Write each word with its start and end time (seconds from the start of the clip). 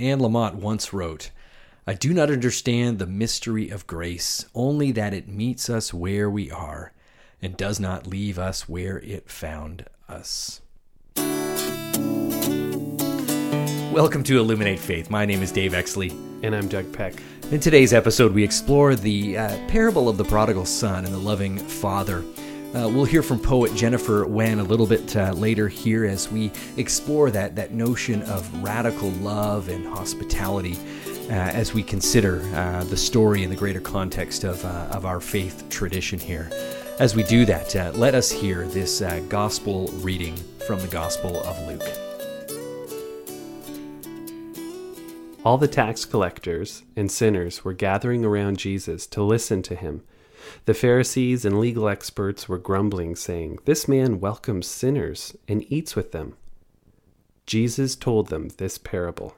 Anne 0.00 0.18
Lamott 0.18 0.54
once 0.54 0.94
wrote, 0.94 1.30
I 1.86 1.92
do 1.92 2.14
not 2.14 2.30
understand 2.30 2.98
the 2.98 3.06
mystery 3.06 3.68
of 3.68 3.86
grace, 3.86 4.46
only 4.54 4.92
that 4.92 5.12
it 5.12 5.28
meets 5.28 5.68
us 5.68 5.92
where 5.92 6.30
we 6.30 6.50
are 6.50 6.94
and 7.42 7.54
does 7.54 7.78
not 7.78 8.06
leave 8.06 8.38
us 8.38 8.66
where 8.66 9.00
it 9.00 9.30
found 9.30 9.84
us. 10.08 10.62
Welcome 13.92 14.22
to 14.24 14.38
Illuminate 14.38 14.78
Faith. 14.78 15.10
My 15.10 15.26
name 15.26 15.42
is 15.42 15.52
Dave 15.52 15.72
Exley. 15.72 16.12
And 16.42 16.56
I'm 16.56 16.68
Doug 16.68 16.90
Peck. 16.94 17.22
In 17.50 17.60
today's 17.60 17.92
episode, 17.92 18.32
we 18.32 18.42
explore 18.42 18.96
the 18.96 19.36
uh, 19.36 19.68
parable 19.68 20.08
of 20.08 20.16
the 20.16 20.24
prodigal 20.24 20.64
son 20.64 21.04
and 21.04 21.12
the 21.12 21.18
loving 21.18 21.58
father. 21.58 22.24
Uh, 22.72 22.88
we'll 22.88 23.04
hear 23.04 23.20
from 23.20 23.40
poet 23.40 23.74
Jennifer 23.74 24.24
Wenn 24.24 24.60
a 24.60 24.62
little 24.62 24.86
bit 24.86 25.16
uh, 25.16 25.32
later 25.32 25.66
here 25.66 26.04
as 26.04 26.30
we 26.30 26.52
explore 26.76 27.28
that, 27.32 27.56
that 27.56 27.72
notion 27.72 28.22
of 28.22 28.62
radical 28.62 29.10
love 29.10 29.68
and 29.68 29.84
hospitality 29.84 30.78
uh, 31.28 31.32
as 31.32 31.74
we 31.74 31.82
consider 31.82 32.42
uh, 32.54 32.84
the 32.84 32.96
story 32.96 33.42
in 33.42 33.50
the 33.50 33.56
greater 33.56 33.80
context 33.80 34.44
of, 34.44 34.64
uh, 34.64 34.86
of 34.92 35.04
our 35.04 35.20
faith 35.20 35.68
tradition 35.68 36.20
here. 36.20 36.48
As 37.00 37.16
we 37.16 37.24
do 37.24 37.44
that, 37.46 37.74
uh, 37.74 37.90
let 37.96 38.14
us 38.14 38.30
hear 38.30 38.64
this 38.68 39.02
gospel 39.28 39.88
reading 39.94 40.36
from 40.64 40.78
the 40.78 40.86
Gospel 40.86 41.42
of 41.42 41.66
Luke. 41.66 41.82
All 45.44 45.58
the 45.58 45.66
tax 45.66 46.04
collectors 46.04 46.84
and 46.94 47.10
sinners 47.10 47.64
were 47.64 47.72
gathering 47.72 48.24
around 48.24 48.58
Jesus 48.58 49.08
to 49.08 49.24
listen 49.24 49.60
to 49.62 49.74
him. 49.74 50.02
The 50.64 50.74
Pharisees 50.74 51.44
and 51.44 51.58
legal 51.58 51.88
experts 51.88 52.48
were 52.48 52.58
grumbling, 52.58 53.16
saying, 53.16 53.58
This 53.64 53.86
man 53.88 54.20
welcomes 54.20 54.66
sinners 54.66 55.36
and 55.48 55.64
eats 55.72 55.96
with 55.96 56.12
them. 56.12 56.36
Jesus 57.46 57.96
told 57.96 58.28
them 58.28 58.48
this 58.58 58.78
parable 58.78 59.34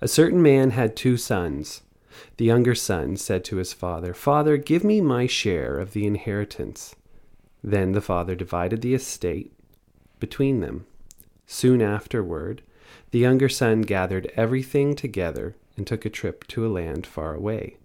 A 0.00 0.08
certain 0.08 0.42
man 0.42 0.70
had 0.70 0.96
two 0.96 1.16
sons. 1.16 1.82
The 2.38 2.46
younger 2.46 2.74
son 2.74 3.16
said 3.16 3.44
to 3.44 3.56
his 3.56 3.72
father, 3.72 4.14
Father, 4.14 4.56
give 4.56 4.82
me 4.82 5.00
my 5.00 5.26
share 5.26 5.78
of 5.78 5.92
the 5.92 6.06
inheritance. 6.06 6.94
Then 7.62 7.92
the 7.92 8.00
father 8.00 8.34
divided 8.34 8.80
the 8.80 8.94
estate 8.94 9.52
between 10.18 10.60
them. 10.60 10.86
Soon 11.46 11.82
afterward, 11.82 12.62
the 13.10 13.18
younger 13.18 13.48
son 13.48 13.82
gathered 13.82 14.32
everything 14.36 14.94
together 14.94 15.54
and 15.76 15.86
took 15.86 16.04
a 16.04 16.10
trip 16.10 16.46
to 16.48 16.66
a 16.66 16.68
land 16.68 17.06
far 17.06 17.34
away. 17.34 17.76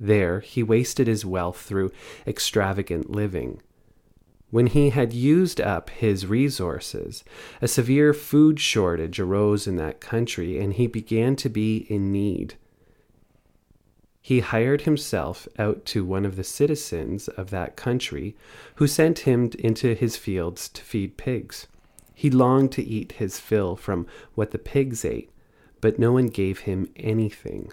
There 0.00 0.40
he 0.40 0.62
wasted 0.62 1.06
his 1.06 1.26
wealth 1.26 1.60
through 1.60 1.92
extravagant 2.26 3.10
living. 3.10 3.60
When 4.50 4.66
he 4.66 4.90
had 4.90 5.12
used 5.12 5.60
up 5.60 5.90
his 5.90 6.26
resources, 6.26 7.22
a 7.60 7.68
severe 7.68 8.14
food 8.14 8.58
shortage 8.58 9.20
arose 9.20 9.66
in 9.66 9.76
that 9.76 10.00
country, 10.00 10.58
and 10.58 10.72
he 10.72 10.86
began 10.86 11.36
to 11.36 11.48
be 11.48 11.86
in 11.88 12.10
need. 12.10 12.54
He 14.22 14.40
hired 14.40 14.82
himself 14.82 15.46
out 15.58 15.84
to 15.86 16.04
one 16.04 16.24
of 16.24 16.36
the 16.36 16.44
citizens 16.44 17.28
of 17.28 17.50
that 17.50 17.76
country, 17.76 18.34
who 18.76 18.86
sent 18.86 19.20
him 19.20 19.50
into 19.58 19.94
his 19.94 20.16
fields 20.16 20.68
to 20.70 20.82
feed 20.82 21.16
pigs. 21.16 21.66
He 22.14 22.30
longed 22.30 22.72
to 22.72 22.82
eat 22.82 23.12
his 23.12 23.38
fill 23.38 23.76
from 23.76 24.06
what 24.34 24.50
the 24.50 24.58
pigs 24.58 25.04
ate, 25.04 25.30
but 25.80 25.98
no 25.98 26.12
one 26.12 26.26
gave 26.26 26.60
him 26.60 26.90
anything. 26.96 27.72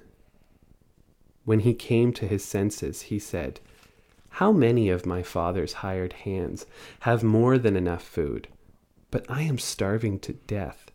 When 1.47 1.61
he 1.61 1.73
came 1.73 2.11
to 2.11 2.27
his 2.27 2.43
senses, 2.43 3.03
he 3.03 3.19
said, 3.19 3.61
How 4.31 4.51
many 4.51 4.89
of 4.89 5.05
my 5.05 5.23
father's 5.23 5.79
hired 5.79 6.11
hands 6.11 6.65
have 6.99 7.23
more 7.23 7.57
than 7.57 7.77
enough 7.77 8.03
food? 8.03 8.49
But 9.11 9.25
I 9.29 9.43
am 9.43 9.57
starving 9.57 10.19
to 10.19 10.33
death. 10.33 10.91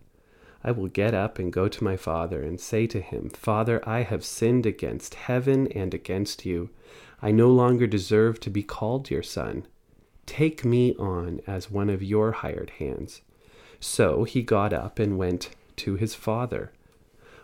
I 0.63 0.73
will 0.73 0.89
get 0.89 1.15
up 1.15 1.39
and 1.39 1.51
go 1.51 1.69
to 1.69 1.83
my 1.83 1.97
father 1.97 2.43
and 2.43 2.61
say 2.61 2.87
to 2.89 3.01
him, 3.01 3.31
Father, 3.31 3.81
I 3.89 4.03
have 4.03 4.27
sinned 4.27 4.67
against 4.67 5.15
heaven 5.15 5.69
and 5.69 5.95
against 5.95 6.45
you. 6.45 6.69
I 7.23 7.31
no 7.31 7.49
longer 7.49 7.87
deserve 7.87 8.39
to 8.41 8.51
be 8.51 8.63
called 8.63 9.09
your 9.09 9.23
son. 9.23 9.67
Take 10.27 10.67
me 10.67 10.95
on 10.97 11.41
as 11.47 11.71
one 11.71 11.89
of 11.89 12.03
your 12.03 12.33
hired 12.33 12.73
hands. 12.79 13.23
So 13.81 14.25
he 14.25 14.43
got 14.43 14.75
up 14.75 14.99
and 14.99 15.17
went 15.17 15.49
to 15.77 15.95
his 15.95 16.15
father. 16.15 16.73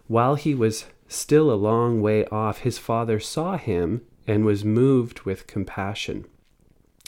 While 0.09 0.35
he 0.35 0.55
was 0.55 0.85
Still 1.09 1.51
a 1.51 1.55
long 1.55 2.01
way 2.03 2.27
off, 2.27 2.59
his 2.59 2.79
father 2.79 3.19
saw 3.19 3.57
him 3.57 4.03
and 4.27 4.45
was 4.45 4.65
moved 4.65 5.23
with 5.23 5.47
compassion. 5.47 6.27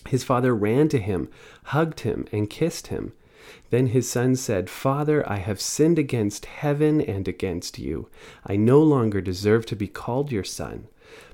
His 0.08 0.24
father 0.24 0.54
ran 0.54 0.88
to 0.88 0.98
him, 0.98 1.28
hugged 1.64 2.00
him, 2.00 2.26
and 2.32 2.48
kissed 2.48 2.86
him. 2.86 3.12
Then 3.68 3.88
his 3.88 4.08
son 4.08 4.36
said, 4.36 4.70
Father, 4.70 5.28
I 5.30 5.36
have 5.36 5.60
sinned 5.60 5.98
against 5.98 6.46
heaven 6.46 7.00
and 7.00 7.28
against 7.28 7.78
you. 7.78 8.08
I 8.46 8.56
no 8.56 8.82
longer 8.82 9.20
deserve 9.20 9.66
to 9.66 9.76
be 9.76 9.86
called 9.86 10.32
your 10.32 10.44
son. 10.44 10.88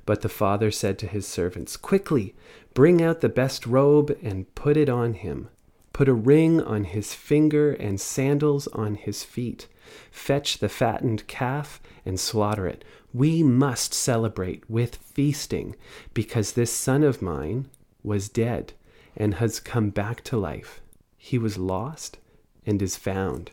But 0.05 0.23
the 0.23 0.29
father 0.29 0.71
said 0.71 0.99
to 1.01 1.07
his 1.07 1.27
servants, 1.27 1.77
Quickly, 1.77 2.35
bring 2.75 3.03
out 3.03 3.21
the 3.21 3.29
best 3.29 3.67
robe 3.67 4.17
and 4.23 4.53
put 4.55 4.77
it 4.77 4.89
on 4.89 5.15
him. 5.15 5.49
Put 5.93 6.09
a 6.09 6.15
ring 6.15 6.61
on 6.61 6.85
his 6.85 7.15
finger 7.15 7.73
and 7.73 8.01
sandals 8.01 8.67
on 8.69 8.97
his 8.97 9.23
feet. 9.23 9.67
Fetch 10.11 10.59
the 10.59 10.69
fattened 10.69 11.27
calf 11.27 11.81
and 12.05 12.19
slaughter 12.19 12.67
it. 12.67 12.85
We 13.13 13.43
must 13.43 13.95
celebrate 13.95 14.69
with 14.69 14.97
feasting 14.97 15.77
because 16.15 16.53
this 16.53 16.73
son 16.73 17.03
of 17.03 17.23
mine 17.23 17.69
was 18.03 18.29
dead 18.29 18.73
and 19.17 19.35
has 19.35 19.61
come 19.61 19.91
back 19.91 20.23
to 20.25 20.37
life. 20.37 20.81
He 21.17 21.39
was 21.39 21.59
lost 21.59 22.19
and 22.67 22.83
is 22.83 22.97
found. 22.97 23.51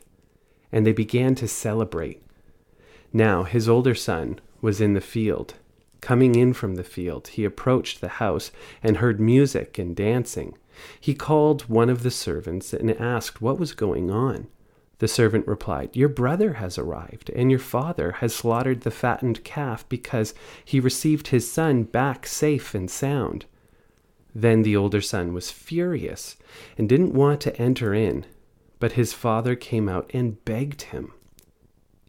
And 0.71 0.85
they 0.85 0.91
began 0.91 1.35
to 1.35 1.47
celebrate. 1.47 2.21
Now 3.11 3.43
his 3.43 3.69
older 3.69 3.95
son 3.95 4.39
was 4.61 4.81
in 4.81 4.93
the 4.93 5.01
field. 5.01 5.53
Coming 6.01 6.35
in 6.35 6.53
from 6.53 6.75
the 6.75 6.83
field, 6.83 7.29
he 7.29 7.45
approached 7.45 8.01
the 8.01 8.19
house 8.19 8.51
and 8.81 8.97
heard 8.97 9.21
music 9.21 9.77
and 9.77 9.95
dancing. 9.95 10.57
He 10.99 11.13
called 11.13 11.69
one 11.69 11.89
of 11.89 12.03
the 12.03 12.11
servants 12.11 12.73
and 12.73 12.91
asked 12.91 13.41
what 13.41 13.59
was 13.59 13.71
going 13.71 14.11
on. 14.11 14.47
The 14.99 15.07
servant 15.07 15.47
replied, 15.47 15.95
Your 15.95 16.09
brother 16.09 16.53
has 16.53 16.77
arrived, 16.77 17.29
and 17.31 17.49
your 17.49 17.59
father 17.59 18.13
has 18.13 18.35
slaughtered 18.35 18.81
the 18.81 18.91
fattened 18.91 19.43
calf 19.43 19.87
because 19.89 20.33
he 20.63 20.79
received 20.79 21.27
his 21.27 21.51
son 21.51 21.83
back 21.83 22.25
safe 22.27 22.73
and 22.75 22.89
sound. 22.89 23.45
Then 24.35 24.63
the 24.63 24.75
older 24.75 25.01
son 25.01 25.33
was 25.33 25.51
furious 25.51 26.37
and 26.77 26.89
didn't 26.89 27.13
want 27.13 27.41
to 27.41 27.55
enter 27.61 27.93
in, 27.93 28.25
but 28.79 28.93
his 28.93 29.13
father 29.13 29.55
came 29.55 29.89
out 29.89 30.09
and 30.13 30.43
begged 30.45 30.83
him. 30.83 31.13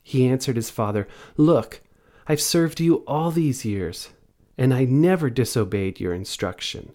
He 0.03 0.27
answered 0.27 0.57
his 0.57 0.71
father, 0.71 1.09
Look, 1.37 1.81
I've 2.27 2.41
served 2.41 2.81
you 2.81 2.97
all 3.07 3.31
these 3.31 3.65
years, 3.65 4.11
and 4.57 4.73
I 4.73 4.85
never 4.85 5.31
disobeyed 5.31 6.01
your 6.01 6.15
instruction. 6.15 6.93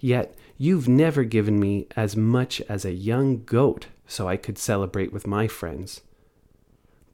Yet 0.00 0.34
you've 0.56 0.88
never 0.88 1.24
given 1.24 1.58
me 1.58 1.86
as 1.96 2.16
much 2.16 2.60
as 2.62 2.84
a 2.84 2.92
young 2.92 3.44
goat 3.44 3.86
so 4.08 4.26
I 4.26 4.36
could 4.36 4.58
celebrate 4.58 5.12
with 5.12 5.26
my 5.26 5.46
friends. 5.46 6.00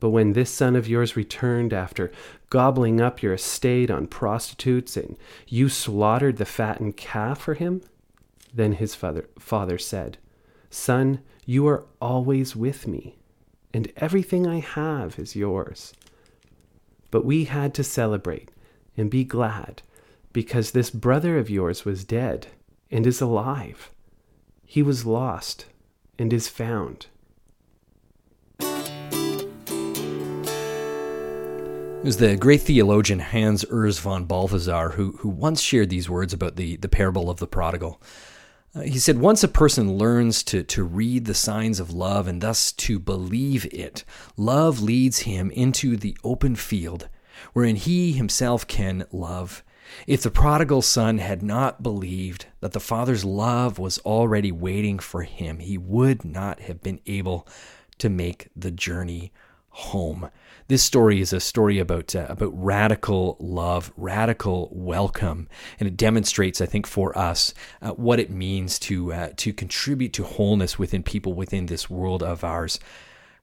But 0.00 0.10
when 0.10 0.32
this 0.32 0.50
son 0.50 0.76
of 0.76 0.88
yours 0.88 1.16
returned 1.16 1.72
after 1.72 2.12
gobbling 2.50 3.00
up 3.00 3.22
your 3.22 3.34
estate 3.34 3.90
on 3.90 4.06
prostitutes, 4.06 4.96
and 4.96 5.16
you 5.48 5.68
slaughtered 5.68 6.36
the 6.36 6.44
fattened 6.44 6.96
calf 6.96 7.40
for 7.40 7.54
him, 7.54 7.82
then 8.52 8.72
his 8.72 8.94
father, 8.94 9.28
father 9.38 9.76
said, 9.76 10.18
Son, 10.70 11.20
you 11.44 11.66
are 11.66 11.84
always 12.00 12.54
with 12.54 12.86
me, 12.86 13.16
and 13.72 13.92
everything 13.96 14.46
I 14.46 14.60
have 14.60 15.18
is 15.18 15.36
yours. 15.36 15.92
But 17.10 17.24
we 17.24 17.44
had 17.44 17.74
to 17.74 17.84
celebrate 17.84 18.50
and 18.96 19.10
be 19.10 19.24
glad, 19.24 19.82
because 20.32 20.70
this 20.70 20.90
brother 20.90 21.38
of 21.38 21.50
yours 21.50 21.84
was 21.84 22.04
dead 22.04 22.48
and 22.90 23.06
is 23.06 23.20
alive. 23.20 23.90
He 24.64 24.82
was 24.82 25.06
lost 25.06 25.66
and 26.18 26.32
is 26.32 26.48
found. 26.48 27.06
It 32.04 32.08
was 32.08 32.18
the 32.18 32.36
great 32.36 32.60
theologian 32.60 33.18
Hans 33.18 33.64
Urs 33.64 33.98
von 33.98 34.26
Balthasar 34.26 34.90
who, 34.90 35.12
who 35.20 35.30
once 35.30 35.62
shared 35.62 35.88
these 35.88 36.10
words 36.10 36.34
about 36.34 36.56
the, 36.56 36.76
the 36.76 36.88
parable 36.88 37.30
of 37.30 37.38
the 37.38 37.46
prodigal. 37.46 37.98
Uh, 38.74 38.82
he 38.82 38.98
said, 38.98 39.18
Once 39.18 39.42
a 39.42 39.48
person 39.48 39.96
learns 39.96 40.42
to, 40.42 40.62
to 40.64 40.84
read 40.84 41.24
the 41.24 41.32
signs 41.32 41.80
of 41.80 41.92
love 41.94 42.28
and 42.28 42.42
thus 42.42 42.72
to 42.72 42.98
believe 42.98 43.64
it, 43.72 44.04
love 44.36 44.82
leads 44.82 45.20
him 45.20 45.50
into 45.52 45.96
the 45.96 46.14
open 46.22 46.56
field 46.56 47.08
wherein 47.54 47.76
he 47.76 48.12
himself 48.12 48.66
can 48.66 49.06
love 49.10 49.64
if 50.06 50.22
the 50.22 50.30
prodigal 50.30 50.82
son 50.82 51.18
had 51.18 51.42
not 51.42 51.82
believed 51.82 52.46
that 52.60 52.72
the 52.72 52.80
father's 52.80 53.24
love 53.24 53.78
was 53.78 53.98
already 54.00 54.52
waiting 54.52 54.98
for 54.98 55.22
him, 55.22 55.58
he 55.58 55.78
would 55.78 56.24
not 56.24 56.60
have 56.60 56.82
been 56.82 57.00
able 57.06 57.46
to 57.98 58.08
make 58.08 58.48
the 58.56 58.70
journey 58.70 59.32
home. 59.68 60.30
This 60.68 60.82
story 60.82 61.20
is 61.20 61.32
a 61.32 61.40
story 61.40 61.78
about 61.78 62.14
uh, 62.14 62.26
about 62.28 62.52
radical 62.54 63.36
love, 63.38 63.92
radical 63.96 64.70
welcome, 64.72 65.48
and 65.78 65.86
it 65.86 65.96
demonstrates, 65.96 66.60
I 66.60 66.66
think, 66.66 66.86
for 66.86 67.16
us 67.18 67.52
uh, 67.82 67.90
what 67.90 68.20
it 68.20 68.30
means 68.30 68.78
to 68.80 69.12
uh, 69.12 69.28
to 69.36 69.52
contribute 69.52 70.12
to 70.14 70.24
wholeness 70.24 70.78
within 70.78 71.02
people 71.02 71.34
within 71.34 71.66
this 71.66 71.90
world 71.90 72.22
of 72.22 72.44
ours. 72.44 72.78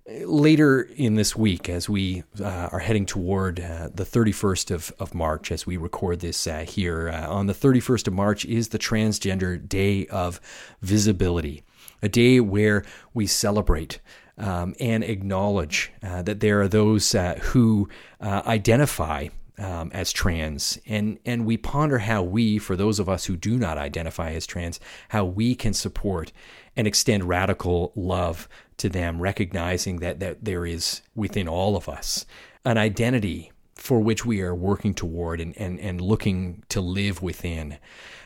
Later 0.07 0.81
in 0.81 1.15
this 1.15 1.35
week, 1.35 1.69
as 1.69 1.89
we 1.89 2.23
uh, 2.39 2.69
are 2.71 2.79
heading 2.79 3.05
toward 3.05 3.59
uh, 3.59 3.89
the 3.93 4.03
31st 4.03 4.71
of, 4.71 4.93
of 4.99 5.13
March, 5.13 5.51
as 5.51 5.65
we 5.65 5.77
record 5.77 6.19
this 6.19 6.47
uh, 6.47 6.65
here, 6.67 7.09
uh, 7.09 7.29
on 7.29 7.47
the 7.47 7.53
31st 7.53 8.07
of 8.07 8.13
March 8.13 8.45
is 8.45 8.69
the 8.69 8.79
Transgender 8.79 9.67
Day 9.67 10.07
of 10.07 10.41
Visibility, 10.81 11.63
a 12.01 12.09
day 12.09 12.39
where 12.39 12.83
we 13.13 13.27
celebrate. 13.27 13.99
Um, 14.37 14.73
and 14.79 15.03
acknowledge 15.03 15.91
uh, 16.01 16.23
that 16.23 16.39
there 16.39 16.61
are 16.61 16.67
those 16.67 17.13
uh, 17.13 17.37
who 17.41 17.89
identify 18.21 19.27
um, 19.59 19.91
as 19.93 20.11
trans, 20.11 20.79
and 20.87 21.19
and 21.25 21.45
we 21.45 21.57
ponder 21.57 21.99
how 21.99 22.23
we, 22.23 22.57
for 22.57 22.75
those 22.75 22.97
of 22.97 23.07
us 23.07 23.25
who 23.25 23.37
do 23.37 23.57
not 23.57 23.77
identify 23.77 24.31
as 24.31 24.47
trans, 24.47 24.79
how 25.09 25.25
we 25.25 25.53
can 25.53 25.73
support 25.73 26.31
and 26.75 26.87
extend 26.87 27.25
radical 27.25 27.91
love 27.95 28.47
to 28.81 28.89
them, 28.89 29.21
recognizing 29.21 29.97
that, 29.97 30.19
that 30.19 30.43
there 30.43 30.65
is 30.65 31.01
within 31.15 31.47
all 31.47 31.75
of 31.75 31.87
us 31.87 32.25
an 32.65 32.77
identity 32.77 33.51
for 33.75 33.99
which 33.99 34.25
we 34.25 34.41
are 34.41 34.53
working 34.53 34.93
toward 34.93 35.41
and, 35.41 35.57
and, 35.57 35.79
and 35.79 35.99
looking 36.01 36.63
to 36.69 36.81
live 36.81 37.21
within. 37.21 37.77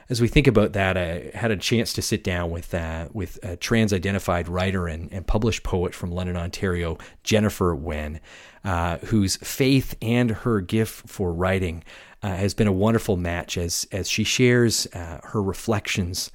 As 0.10 0.22
we 0.22 0.28
think 0.28 0.48
about 0.48 0.74
that, 0.74 0.98
I 0.98 1.32
had 1.34 1.50
a 1.50 1.58
chance 1.58 1.94
to 1.94 2.02
sit 2.02 2.24
down 2.24 2.52
with 2.52 2.74
uh, 2.76 3.08
with 3.12 3.40
a 3.42 3.56
trans-identified 3.56 4.48
writer 4.48 4.88
and, 4.88 5.12
and 5.12 5.26
published 5.26 5.64
poet 5.64 5.96
from 5.96 6.12
London, 6.12 6.36
Ontario, 6.38 6.98
Jennifer 7.24 7.74
Wenn, 7.74 8.20
uh, 8.64 8.98
whose 8.98 9.38
faith 9.38 9.96
and 10.02 10.30
her 10.30 10.62
gift 10.62 11.10
for 11.10 11.34
writing 11.34 11.84
uh, 12.22 12.36
has 12.36 12.54
been 12.54 12.68
a 12.68 12.72
wonderful 12.72 13.18
match 13.18 13.58
as 13.58 13.88
as 13.92 14.08
she 14.08 14.24
shares 14.24 14.86
uh, 14.94 15.22
her 15.24 15.42
reflections 15.42 16.32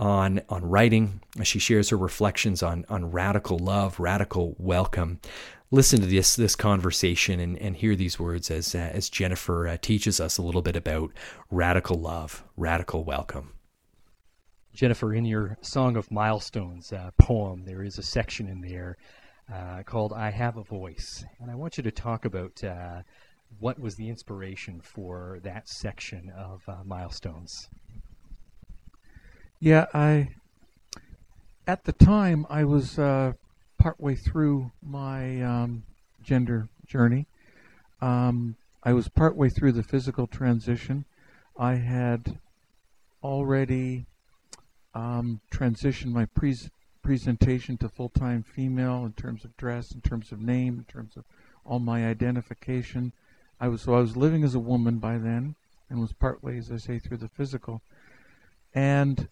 on 0.00 0.40
on 0.48 0.64
writing. 0.64 1.20
She 1.44 1.58
shares 1.58 1.90
her 1.90 1.96
reflections 1.96 2.62
on 2.62 2.84
on 2.88 3.10
radical 3.10 3.58
love, 3.58 4.00
radical 4.00 4.56
welcome. 4.58 5.20
Listen 5.70 6.00
to 6.00 6.06
this 6.06 6.34
this 6.34 6.56
conversation 6.56 7.38
and, 7.38 7.56
and 7.58 7.76
hear 7.76 7.94
these 7.94 8.18
words 8.18 8.50
as 8.50 8.74
uh, 8.74 8.78
as 8.78 9.08
Jennifer 9.08 9.68
uh, 9.68 9.76
teaches 9.80 10.18
us 10.18 10.38
a 10.38 10.42
little 10.42 10.62
bit 10.62 10.74
about 10.74 11.12
radical 11.50 11.98
love, 11.98 12.42
radical 12.56 13.04
welcome. 13.04 13.52
Jennifer, 14.72 15.12
in 15.12 15.24
your 15.24 15.58
Song 15.60 15.96
of 15.96 16.10
Milestones 16.10 16.92
uh, 16.92 17.10
poem, 17.18 17.64
there 17.64 17.82
is 17.82 17.98
a 17.98 18.02
section 18.02 18.48
in 18.48 18.60
there 18.62 18.96
uh, 19.52 19.82
called 19.84 20.12
"I 20.14 20.30
Have 20.30 20.56
a 20.56 20.64
Voice," 20.64 21.24
and 21.40 21.50
I 21.50 21.54
want 21.54 21.76
you 21.76 21.82
to 21.82 21.92
talk 21.92 22.24
about 22.24 22.64
uh, 22.64 23.02
what 23.58 23.78
was 23.78 23.96
the 23.96 24.08
inspiration 24.08 24.80
for 24.80 25.40
that 25.42 25.68
section 25.68 26.30
of 26.30 26.62
uh, 26.66 26.76
Milestones. 26.84 27.68
Yeah, 29.62 29.86
I. 29.92 30.30
At 31.66 31.84
the 31.84 31.92
time, 31.92 32.46
I 32.48 32.64
was 32.64 32.98
uh, 32.98 33.34
partway 33.78 34.14
through 34.14 34.72
my 34.82 35.42
um, 35.42 35.82
gender 36.22 36.68
journey. 36.86 37.26
Um, 38.00 38.56
I 38.82 38.94
was 38.94 39.08
partway 39.08 39.50
through 39.50 39.72
the 39.72 39.82
physical 39.82 40.26
transition. 40.26 41.04
I 41.58 41.74
had 41.74 42.38
already 43.22 44.06
um, 44.94 45.42
transitioned 45.52 46.12
my 46.12 46.24
pre- 46.24 46.70
presentation 47.02 47.76
to 47.78 47.88
full 47.90 48.08
time 48.08 48.42
female 48.42 49.04
in 49.04 49.12
terms 49.12 49.44
of 49.44 49.54
dress, 49.58 49.92
in 49.92 50.00
terms 50.00 50.32
of 50.32 50.40
name, 50.40 50.78
in 50.78 50.84
terms 50.84 51.18
of 51.18 51.24
all 51.66 51.80
my 51.80 52.06
identification. 52.06 53.12
I 53.60 53.68
was 53.68 53.82
so 53.82 53.94
I 53.94 54.00
was 54.00 54.16
living 54.16 54.42
as 54.42 54.54
a 54.54 54.58
woman 54.58 54.96
by 54.96 55.18
then, 55.18 55.54
and 55.90 56.00
was 56.00 56.14
partway, 56.14 56.56
as 56.56 56.72
I 56.72 56.78
say, 56.78 56.98
through 56.98 57.18
the 57.18 57.28
physical. 57.28 57.82
And 58.74 59.28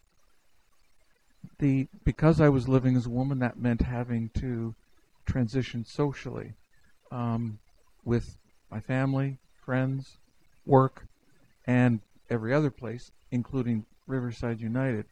the 1.59 1.89
because 2.05 2.41
I 2.41 2.49
was 2.49 2.69
living 2.69 2.97
as 2.97 3.07
a 3.07 3.11
woman, 3.11 3.39
that 3.41 3.59
meant 3.59 3.83
having 3.83 4.31
to 4.41 4.75
transition 5.27 5.85
socially 5.85 6.55
um, 7.11 7.59
with 8.05 8.39
my 8.71 8.81
family, 8.81 9.39
friends, 9.65 10.17
work, 10.67 11.07
and 11.67 12.01
every 12.31 12.53
other 12.55 12.71
place, 12.71 13.11
including 13.31 13.85
Riverside 14.07 14.61
United. 14.61 15.07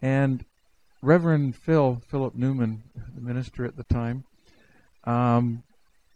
And 0.00 0.44
Reverend 1.02 1.56
Phil, 1.56 2.02
Philip 2.08 2.34
Newman, 2.34 2.82
the 3.14 3.20
minister 3.20 3.64
at 3.64 3.76
the 3.76 3.84
time, 3.84 4.24
um, 5.04 5.62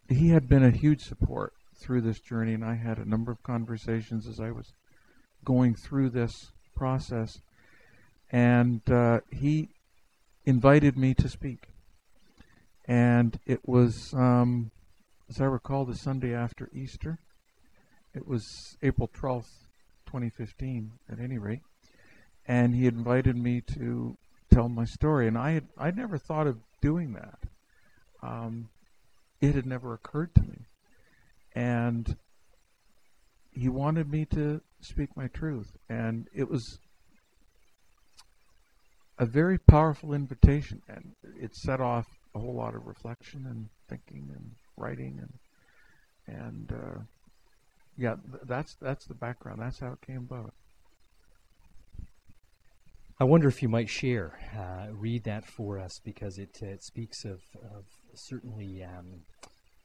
he 0.08 0.28
had 0.28 0.48
been 0.48 0.64
a 0.64 0.70
huge 0.70 1.02
support 1.04 1.52
through 1.76 2.00
this 2.00 2.20
journey, 2.20 2.54
and 2.54 2.64
I 2.64 2.74
had 2.74 2.98
a 2.98 3.08
number 3.08 3.32
of 3.32 3.42
conversations 3.42 4.26
as 4.26 4.40
I 4.40 4.50
was 4.50 4.72
going 5.44 5.74
through 5.74 6.10
this 6.10 6.52
process 6.76 7.40
and 8.32 8.80
uh, 8.90 9.20
he 9.30 9.68
invited 10.46 10.96
me 10.96 11.14
to 11.14 11.28
speak. 11.28 11.68
And 12.86 13.38
it 13.46 13.68
was, 13.68 14.12
um, 14.14 14.70
as 15.28 15.40
I 15.40 15.44
recall, 15.44 15.84
the 15.84 15.94
Sunday 15.94 16.34
after 16.34 16.68
Easter. 16.74 17.18
It 18.14 18.26
was 18.26 18.76
April 18.82 19.08
12th, 19.08 19.66
2015, 20.06 20.92
at 21.10 21.20
any 21.20 21.38
rate. 21.38 21.60
And 22.46 22.74
he 22.74 22.86
invited 22.86 23.36
me 23.36 23.60
to 23.74 24.16
tell 24.50 24.68
my 24.68 24.84
story. 24.84 25.28
And 25.28 25.38
I 25.38 25.52
had 25.52 25.68
I'd 25.78 25.96
never 25.96 26.18
thought 26.18 26.46
of 26.46 26.58
doing 26.80 27.12
that. 27.12 27.38
Um, 28.22 28.68
it 29.40 29.54
had 29.54 29.66
never 29.66 29.94
occurred 29.94 30.34
to 30.34 30.42
me. 30.42 30.66
And 31.54 32.16
he 33.50 33.68
wanted 33.68 34.10
me 34.10 34.24
to 34.26 34.60
speak 34.80 35.16
my 35.16 35.28
truth. 35.28 35.76
And 35.88 36.28
it 36.34 36.50
was 36.50 36.78
a 39.22 39.26
very 39.26 39.56
powerful 39.56 40.12
invitation, 40.12 40.82
and 40.88 41.12
it 41.40 41.54
set 41.54 41.80
off 41.80 42.08
a 42.34 42.40
whole 42.40 42.54
lot 42.54 42.74
of 42.74 42.84
reflection 42.86 43.46
and 43.48 43.68
thinking 43.88 44.28
and 44.34 44.50
writing 44.76 45.20
and 45.20 46.36
and 46.36 46.72
uh, 46.72 47.00
yeah, 47.96 48.16
th- 48.16 48.42
that's 48.44 48.74
that's 48.80 49.04
the 49.04 49.14
background. 49.14 49.60
That's 49.62 49.78
how 49.78 49.92
it 49.92 50.00
came 50.04 50.26
about. 50.28 50.54
I 53.20 53.24
wonder 53.24 53.46
if 53.46 53.62
you 53.62 53.68
might 53.68 53.88
share, 53.88 54.40
uh, 54.58 54.92
read 54.92 55.22
that 55.22 55.44
for 55.44 55.78
us 55.78 56.00
because 56.04 56.38
it, 56.38 56.58
uh, 56.60 56.66
it 56.66 56.82
speaks 56.82 57.24
of, 57.24 57.42
of 57.62 57.84
certainly 58.14 58.82
um, 58.82 59.20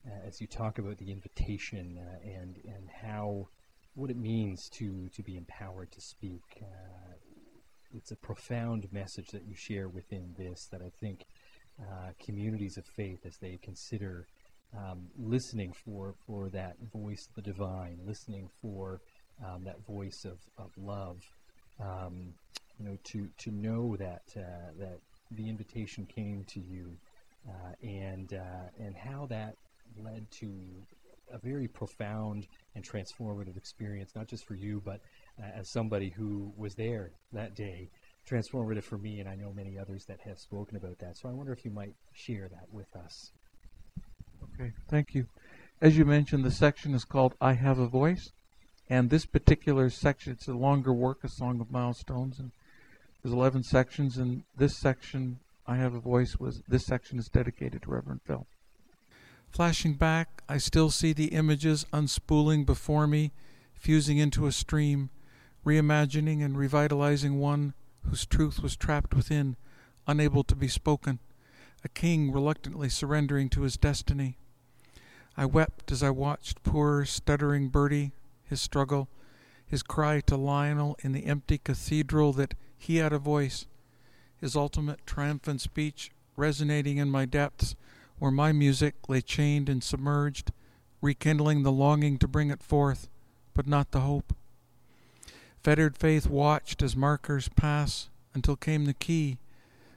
uh, 0.07 0.28
as 0.28 0.42
you 0.42 0.48
talk 0.48 0.80
about 0.80 0.98
the 0.98 1.12
invitation 1.12 2.00
uh, 2.00 2.28
and 2.28 2.57
and 2.66 2.89
how 3.04 3.50
what 3.94 4.10
it 4.10 4.18
means 4.18 4.68
to 4.69 5.10
to 5.10 5.22
be 5.22 5.38
empowered 5.38 5.92
to 5.92 6.01
speak. 6.01 6.42
Uh, 6.60 7.13
it's 7.97 8.11
a 8.11 8.15
profound 8.15 8.88
message 8.94 9.29
that 9.29 9.45
you 9.45 9.55
share 9.55 9.89
within 9.89 10.35
this 10.38 10.67
that 10.71 10.81
I 10.81 10.91
think 11.01 11.25
uh, 11.81 12.11
communities 12.23 12.77
of 12.77 12.85
faith, 12.85 13.25
as 13.25 13.38
they 13.38 13.59
consider 13.61 14.27
um, 14.77 15.07
listening 15.17 15.73
for 15.73 16.13
for 16.25 16.49
that 16.49 16.75
voice 16.94 17.27
of 17.27 17.36
the 17.36 17.41
divine, 17.41 18.00
listening 18.05 18.50
for 18.62 19.01
um, 19.45 19.63
that 19.63 19.83
voice 19.86 20.25
of, 20.25 20.39
of 20.57 20.72
love, 20.77 21.17
um, 21.79 22.33
you 22.79 22.86
know, 22.86 22.98
to 23.05 23.27
to 23.39 23.51
know 23.51 23.95
that 23.98 24.24
uh, 24.36 24.72
that 24.79 25.00
the 25.31 25.50
invitation 25.50 26.05
came 26.05 26.43
to 26.45 26.60
you, 26.60 26.98
uh, 27.48 27.74
and 27.83 28.33
uh, 28.33 28.69
and 28.79 28.95
how 28.95 29.25
that 29.27 29.55
led 30.03 30.29
to 30.31 30.50
a 31.31 31.38
very 31.38 31.67
profound 31.67 32.48
and 32.75 32.83
transformative 32.83 33.57
experience, 33.57 34.15
not 34.15 34.27
just 34.27 34.45
for 34.45 34.55
you, 34.55 34.81
but 34.86 35.01
as 35.41 35.70
somebody 35.70 36.10
who 36.10 36.51
was 36.58 36.75
there 36.75 37.12
that 37.34 37.56
day, 37.56 37.89
transformative 38.27 38.84
for 38.84 38.98
me, 38.98 39.20
and 39.20 39.29
I 39.29 39.36
know 39.36 39.53
many 39.53 39.77
others 39.77 40.06
that 40.06 40.20
have 40.22 40.39
spoken 40.39 40.75
about 40.75 41.00
that. 41.00 41.17
So 41.17 41.29
I 41.29 41.32
wonder 41.32 41.53
if 41.53 41.63
you 41.63 41.72
might 41.72 41.96
share 42.13 42.50
that 42.50 42.67
with 42.72 42.96
us. 42.96 43.32
Okay, 44.53 44.74
thank 44.89 45.15
you. 45.15 45.27
As 45.82 45.98
you 45.98 46.06
mentioned, 46.06 46.44
the 46.44 46.51
section 46.51 46.94
is 46.94 47.06
called 47.06 47.36
I 47.39 47.53
Have 47.53 47.79
a 47.79 47.88
Voice, 47.88 48.32
and 48.89 49.10
this 49.10 49.25
particular 49.25 49.89
section, 49.89 50.34
it's 50.34 50.48
a 50.48 50.53
longer 50.53 50.94
work, 50.94 51.24
a 51.24 51.29
Song 51.29 51.62
of 51.62 51.72
Milestones, 51.72 52.39
and 52.39 52.51
there's 53.22 53.34
11 53.34 53.63
sections, 53.63 54.17
and 54.17 54.44
this 54.58 54.75
section, 54.75 55.39
I 55.65 55.77
Have 55.77 55.94
a 55.94 56.00
Voice, 56.00 56.38
was 56.38 56.62
this 56.67 56.86
section 56.86 57.20
is 57.20 57.29
dedicated 57.29 57.84
to 57.84 57.91
Reverend 57.91 58.22
Phil. 58.25 58.48
Flashing 59.50 59.94
back, 59.94 60.41
I 60.50 60.58
still 60.58 60.89
see 60.89 61.13
the 61.13 61.27
images 61.27 61.86
unspooling 61.94 62.65
before 62.65 63.08
me, 63.08 63.32
fusing 63.74 64.17
into 64.17 64.48
a 64.48 64.51
stream, 64.51 65.10
reimagining 65.67 66.41
and 66.41 66.57
revitalizing 66.57 67.39
one 67.39 67.74
whose 68.09 68.25
truth 68.25 68.63
was 68.63 68.77
trapped 68.77 69.13
within, 69.13 69.57
unable 70.07 70.41
to 70.41 70.55
be 70.55 70.69
spoken, 70.69 71.19
a 71.83 71.89
king 71.89 72.31
reluctantly 72.31 72.88
surrendering 72.88 73.50
to 73.50 73.63
his 73.63 73.75
destiny. 73.75 74.38
I 75.36 75.45
wept 75.45 75.91
as 75.91 76.01
I 76.01 76.09
watched 76.09 76.63
poor, 76.63 77.03
stuttering 77.03 77.67
Bertie, 77.67 78.13
his 78.45 78.62
struggle, 78.62 79.09
his 79.65 79.83
cry 79.83 80.21
to 80.21 80.38
Lionel 80.38 80.97
in 81.01 81.12
the 81.12 81.25
empty 81.25 81.57
cathedral 81.57 82.31
that 82.33 82.53
he 82.77 82.95
had 82.97 83.12
a 83.12 83.19
voice, 83.19 83.65
his 84.39 84.55
ultimate 84.55 85.05
triumphant 85.05 85.59
speech 85.59 86.12
resonating 86.38 86.95
in 86.95 87.12
my 87.12 87.25
depths 87.25 87.75
where 88.19 88.31
my 88.31 88.53
music 88.53 88.95
lay 89.09 89.19
chained 89.19 89.67
and 89.67 89.83
submerged, 89.83 90.53
rekindling 91.01 91.63
the 91.63 91.74
longing 91.74 92.17
to 92.19 92.27
bring 92.27 92.51
it 92.51 92.63
forth, 92.63 93.09
but 93.53 93.67
not 93.67 93.91
the 93.91 94.00
hope. 94.00 94.33
Fettered 95.67 95.97
faith 95.97 96.27
watched 96.27 96.81
as 96.81 96.95
markers 96.95 97.50
pass 97.50 98.07
until 98.33 98.55
came 98.55 98.86
the 98.86 98.93
key, 98.93 99.38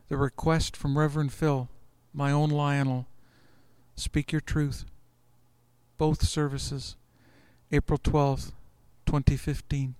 the 0.09 0.17
request 0.17 0.77
from 0.77 0.99
Reverend 0.99 1.33
Phil, 1.33 1.69
my 2.13 2.33
own 2.33 2.51
Lionel, 2.51 3.07
Speak 3.95 4.33
Your 4.33 4.41
Truth. 4.41 4.85
Both 5.97 6.27
services, 6.27 6.97
April 7.71 8.01
12th, 8.01 8.51
2015. 9.07 9.95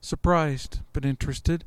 Surprised 0.00 0.80
but 0.94 1.04
interested, 1.04 1.66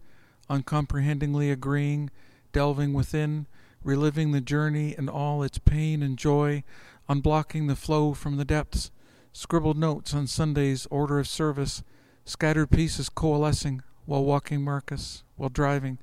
uncomprehendingly 0.50 1.52
agreeing, 1.52 2.10
delving 2.54 2.92
within, 2.94 3.46
reliving 3.84 4.32
the 4.32 4.42
journey 4.42 4.96
and 4.98 5.12
all 5.12 5.44
its 5.44 5.60
pain 5.60 6.02
and 6.02 6.18
joy, 6.18 6.64
unblocking 7.08 7.68
the 7.68 7.76
flow 7.76 8.16
from 8.16 8.38
the 8.38 8.46
depths, 8.46 8.90
scribbled 9.32 9.78
notes 9.78 10.12
on 10.12 10.26
Sunday's 10.26 10.88
order 10.88 11.20
of 11.20 11.28
service, 11.28 11.84
scattered 12.26 12.72
pieces 12.72 13.08
coalescing 13.08 13.82
while 14.06 14.26
walking 14.26 14.64
Marcus, 14.64 15.24
while 15.36 15.50
driving, 15.50 16.00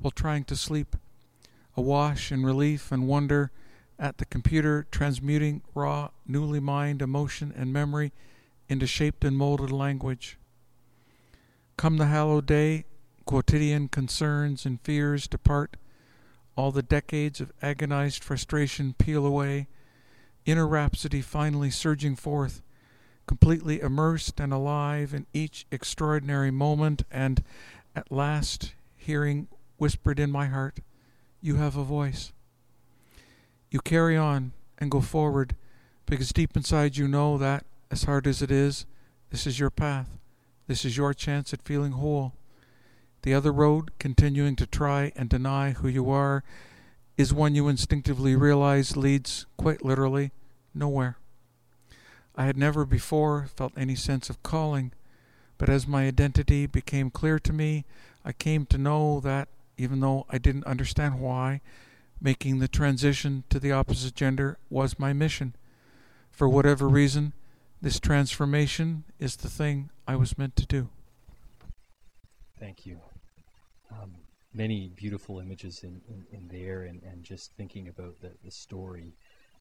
while 0.00 0.10
trying 0.10 0.44
to 0.44 0.56
sleep, 0.56 0.96
awash 1.76 2.32
in 2.32 2.44
relief 2.44 2.90
and 2.90 3.06
wonder 3.06 3.50
at 3.98 4.18
the 4.18 4.24
computer 4.24 4.86
transmuting 4.90 5.62
raw, 5.74 6.08
newly 6.26 6.60
mined 6.60 7.02
emotion 7.02 7.52
and 7.54 7.72
memory 7.72 8.12
into 8.68 8.86
shaped 8.86 9.24
and 9.24 9.36
molded 9.36 9.70
language. 9.70 10.38
Come 11.76 11.98
the 11.98 12.06
hallowed 12.06 12.46
day, 12.46 12.86
quotidian 13.26 13.88
concerns 13.88 14.64
and 14.64 14.80
fears 14.80 15.28
depart, 15.28 15.76
all 16.56 16.72
the 16.72 16.82
decades 16.82 17.40
of 17.40 17.52
agonized 17.62 18.24
frustration 18.24 18.94
peel 18.94 19.26
away, 19.26 19.68
inner 20.46 20.66
rhapsody 20.66 21.20
finally 21.20 21.70
surging 21.70 22.16
forth, 22.16 22.62
completely 23.30 23.80
immersed 23.80 24.40
and 24.40 24.52
alive 24.52 25.14
in 25.14 25.24
each 25.32 25.64
extraordinary 25.70 26.50
moment, 26.50 27.04
and 27.12 27.44
at 27.94 28.10
last 28.10 28.74
hearing 28.96 29.46
whispered 29.76 30.18
in 30.18 30.32
my 30.32 30.46
heart, 30.46 30.80
You 31.40 31.54
have 31.54 31.76
a 31.76 31.84
voice. 31.84 32.32
You 33.70 33.78
carry 33.78 34.16
on 34.16 34.50
and 34.78 34.90
go 34.90 35.00
forward 35.00 35.54
because 36.06 36.32
deep 36.32 36.56
inside 36.56 36.96
you 36.96 37.06
know 37.06 37.38
that, 37.38 37.64
as 37.88 38.02
hard 38.02 38.26
as 38.26 38.42
it 38.42 38.50
is, 38.50 38.84
this 39.30 39.46
is 39.46 39.60
your 39.60 39.70
path. 39.70 40.10
This 40.66 40.84
is 40.84 40.96
your 40.96 41.14
chance 41.14 41.54
at 41.54 41.62
feeling 41.62 41.92
whole. 41.92 42.32
The 43.22 43.32
other 43.32 43.52
road, 43.52 43.92
continuing 44.00 44.56
to 44.56 44.66
try 44.66 45.12
and 45.14 45.28
deny 45.28 45.70
who 45.70 45.86
you 45.86 46.10
are, 46.10 46.42
is 47.16 47.32
one 47.32 47.54
you 47.54 47.68
instinctively 47.68 48.34
realize 48.34 48.96
leads, 48.96 49.46
quite 49.56 49.84
literally, 49.84 50.32
nowhere. 50.74 51.19
I 52.40 52.44
had 52.44 52.56
never 52.56 52.86
before 52.86 53.48
felt 53.54 53.74
any 53.76 53.94
sense 53.94 54.30
of 54.30 54.42
calling, 54.42 54.92
but 55.58 55.68
as 55.68 55.86
my 55.86 56.06
identity 56.06 56.64
became 56.64 57.10
clear 57.10 57.38
to 57.38 57.52
me, 57.52 57.84
I 58.24 58.32
came 58.32 58.64
to 58.64 58.78
know 58.78 59.20
that, 59.20 59.50
even 59.76 60.00
though 60.00 60.24
I 60.30 60.38
didn't 60.38 60.64
understand 60.64 61.20
why, 61.20 61.60
making 62.18 62.58
the 62.58 62.66
transition 62.66 63.44
to 63.50 63.60
the 63.60 63.72
opposite 63.72 64.14
gender 64.14 64.56
was 64.70 64.98
my 64.98 65.12
mission. 65.12 65.54
For 66.30 66.48
whatever 66.48 66.88
reason, 66.88 67.34
this 67.82 68.00
transformation 68.00 69.04
is 69.18 69.36
the 69.36 69.50
thing 69.50 69.90
I 70.08 70.16
was 70.16 70.38
meant 70.38 70.56
to 70.56 70.66
do. 70.66 70.88
Thank 72.58 72.86
you. 72.86 73.00
Um, 73.92 74.14
many 74.54 74.88
beautiful 74.96 75.40
images 75.40 75.84
in, 75.84 76.00
in, 76.08 76.24
in 76.32 76.48
there, 76.48 76.84
and, 76.84 77.02
and, 77.02 77.22
just 77.22 77.52
thinking 77.58 77.88
about 77.88 78.18
the, 78.22 78.30
the 78.42 78.50
story. 78.50 79.12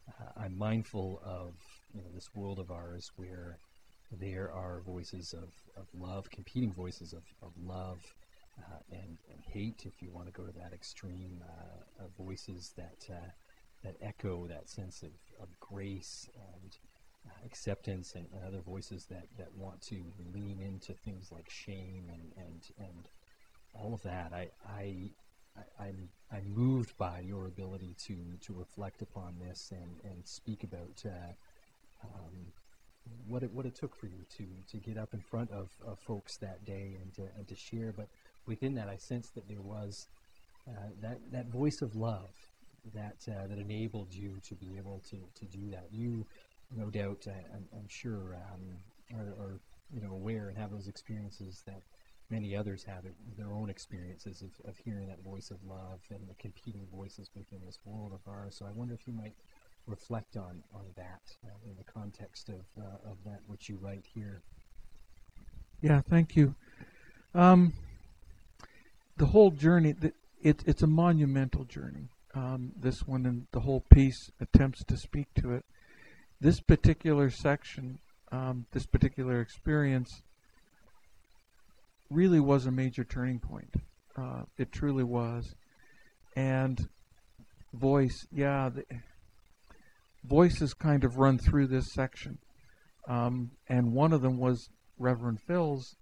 Uh, 0.07 0.43
I'm 0.45 0.57
mindful 0.57 1.21
of 1.25 1.51
you 1.93 2.01
know, 2.01 2.07
this 2.13 2.29
world 2.35 2.59
of 2.59 2.71
ours 2.71 3.11
where 3.15 3.59
there 4.11 4.51
are 4.51 4.81
voices 4.85 5.33
of, 5.33 5.49
of 5.77 5.87
love, 5.93 6.29
competing 6.29 6.73
voices 6.73 7.13
of, 7.13 7.23
of 7.41 7.51
love 7.61 7.99
uh, 8.59 8.79
and, 8.91 9.17
and, 9.31 9.41
hate, 9.45 9.83
if 9.85 10.01
you 10.01 10.11
want 10.11 10.25
to 10.25 10.33
go 10.33 10.43
to 10.43 10.51
that 10.51 10.73
extreme, 10.73 11.41
uh, 11.47 12.03
voices 12.21 12.73
that, 12.75 13.07
uh, 13.09 13.29
that 13.83 13.95
echo 14.01 14.47
that 14.47 14.69
sense 14.69 15.03
of, 15.03 15.11
of 15.41 15.47
grace 15.59 16.29
and 16.35 16.77
uh, 17.25 17.45
acceptance, 17.45 18.15
and, 18.15 18.25
and, 18.33 18.43
other 18.43 18.61
voices 18.61 19.05
that, 19.05 19.27
that 19.37 19.53
want 19.55 19.81
to 19.81 20.03
lean 20.33 20.59
into 20.59 20.93
things 20.93 21.31
like 21.31 21.49
shame 21.49 22.09
and, 22.11 22.31
and, 22.37 22.61
and 22.79 23.09
all 23.73 23.93
of 23.93 24.01
that. 24.03 24.33
I, 24.33 24.49
I, 24.67 25.11
I'm, 25.79 26.09
I'm 26.31 26.53
moved 26.53 26.97
by 26.97 27.21
your 27.21 27.47
ability 27.47 27.95
to, 28.07 28.15
to 28.41 28.53
reflect 28.53 29.01
upon 29.01 29.35
this 29.39 29.71
and, 29.71 30.11
and 30.11 30.25
speak 30.25 30.63
about 30.63 31.03
uh, 31.05 31.33
um, 32.03 32.53
what 33.27 33.43
it 33.43 33.51
what 33.51 33.65
it 33.65 33.75
took 33.75 33.95
for 33.95 34.07
you 34.07 34.25
to 34.37 34.45
to 34.71 34.77
get 34.77 34.97
up 34.97 35.13
in 35.13 35.19
front 35.19 35.51
of, 35.51 35.69
of 35.85 35.99
folks 35.99 36.37
that 36.37 36.65
day 36.65 36.97
and 37.01 37.13
to, 37.15 37.23
and 37.37 37.47
to 37.47 37.55
share. 37.55 37.93
But 37.95 38.07
within 38.45 38.75
that, 38.75 38.89
I 38.89 38.97
sensed 38.97 39.35
that 39.35 39.47
there 39.47 39.61
was 39.61 40.07
uh, 40.67 40.89
that 41.01 41.19
that 41.31 41.47
voice 41.47 41.81
of 41.81 41.95
love 41.95 42.29
that 42.93 43.17
uh, 43.27 43.47
that 43.47 43.57
enabled 43.57 44.13
you 44.13 44.37
to 44.47 44.55
be 44.55 44.77
able 44.77 45.01
to, 45.09 45.17
to 45.35 45.45
do 45.45 45.69
that. 45.71 45.87
You, 45.91 46.25
no 46.75 46.89
doubt, 46.89 47.25
uh, 47.27 47.31
I'm, 47.53 47.65
I'm, 47.73 47.87
sure, 47.87 48.35
um, 48.53 49.19
are, 49.19 49.43
are, 49.43 49.59
you 49.93 50.01
know 50.01 50.11
aware 50.11 50.49
and 50.49 50.57
have 50.57 50.71
those 50.71 50.87
experiences 50.87 51.63
that 51.65 51.81
many 52.29 52.55
others 52.55 52.83
have 52.83 53.05
it, 53.05 53.15
their 53.37 53.51
own 53.53 53.71
experiences 53.71 54.43
of, 54.43 54.51
of 54.69 54.77
hearing 54.77 55.07
that 55.07 55.23
voice 55.23 55.49
of 55.49 55.57
love 55.67 55.99
and 56.11 56.19
the 56.29 56.35
competing 56.35 56.85
voices 56.93 57.31
within 57.35 57.59
this 57.65 57.79
world 57.85 58.13
of 58.13 58.19
ours. 58.31 58.55
So 58.55 58.67
I 58.67 58.71
wonder 58.71 58.93
if 58.93 59.07
you 59.07 59.13
might 59.13 59.33
reflect 59.89 60.37
on, 60.37 60.63
on 60.73 60.85
that 60.95 61.21
uh, 61.43 61.69
in 61.69 61.75
the 61.75 61.91
context 61.91 62.49
of, 62.49 62.61
uh, 62.77 63.11
of 63.11 63.17
that 63.25 63.39
which 63.47 63.67
you 63.67 63.77
write 63.81 64.05
here. 64.13 64.41
Yeah, 65.81 66.01
thank 66.09 66.35
you. 66.35 66.55
Um, 67.33 67.73
the 69.17 69.27
whole 69.27 69.51
journey, 69.51 69.93
the, 69.93 70.13
it, 70.41 70.63
it's 70.65 70.83
a 70.83 70.87
monumental 70.87 71.65
journey. 71.65 72.09
Um, 72.35 72.71
this 72.79 73.07
one 73.07 73.25
and 73.25 73.47
the 73.51 73.61
whole 73.61 73.83
piece 73.89 74.31
attempts 74.39 74.83
to 74.85 74.97
speak 74.97 75.27
to 75.41 75.53
it. 75.53 75.65
This 76.39 76.59
particular 76.59 77.29
section, 77.29 77.99
um, 78.31 78.65
this 78.71 78.85
particular 78.85 79.41
experience, 79.41 80.21
really 82.09 82.39
was 82.39 82.65
a 82.65 82.71
major 82.71 83.03
turning 83.03 83.39
point. 83.39 83.73
Uh, 84.15 84.43
it 84.57 84.71
truly 84.71 85.03
was. 85.03 85.55
And 86.35 86.87
voice, 87.73 88.27
yeah, 88.31 88.69
the, 88.69 88.83
voices 90.23 90.73
kind 90.73 91.03
of 91.03 91.17
run 91.17 91.37
through 91.37 91.67
this 91.67 91.91
section. 91.91 92.37
Um, 93.07 93.51
and 93.67 93.93
one 93.93 94.13
of 94.13 94.21
them 94.21 94.37
was 94.37 94.69
Reverend 94.97 95.41
Phil's 95.41 95.95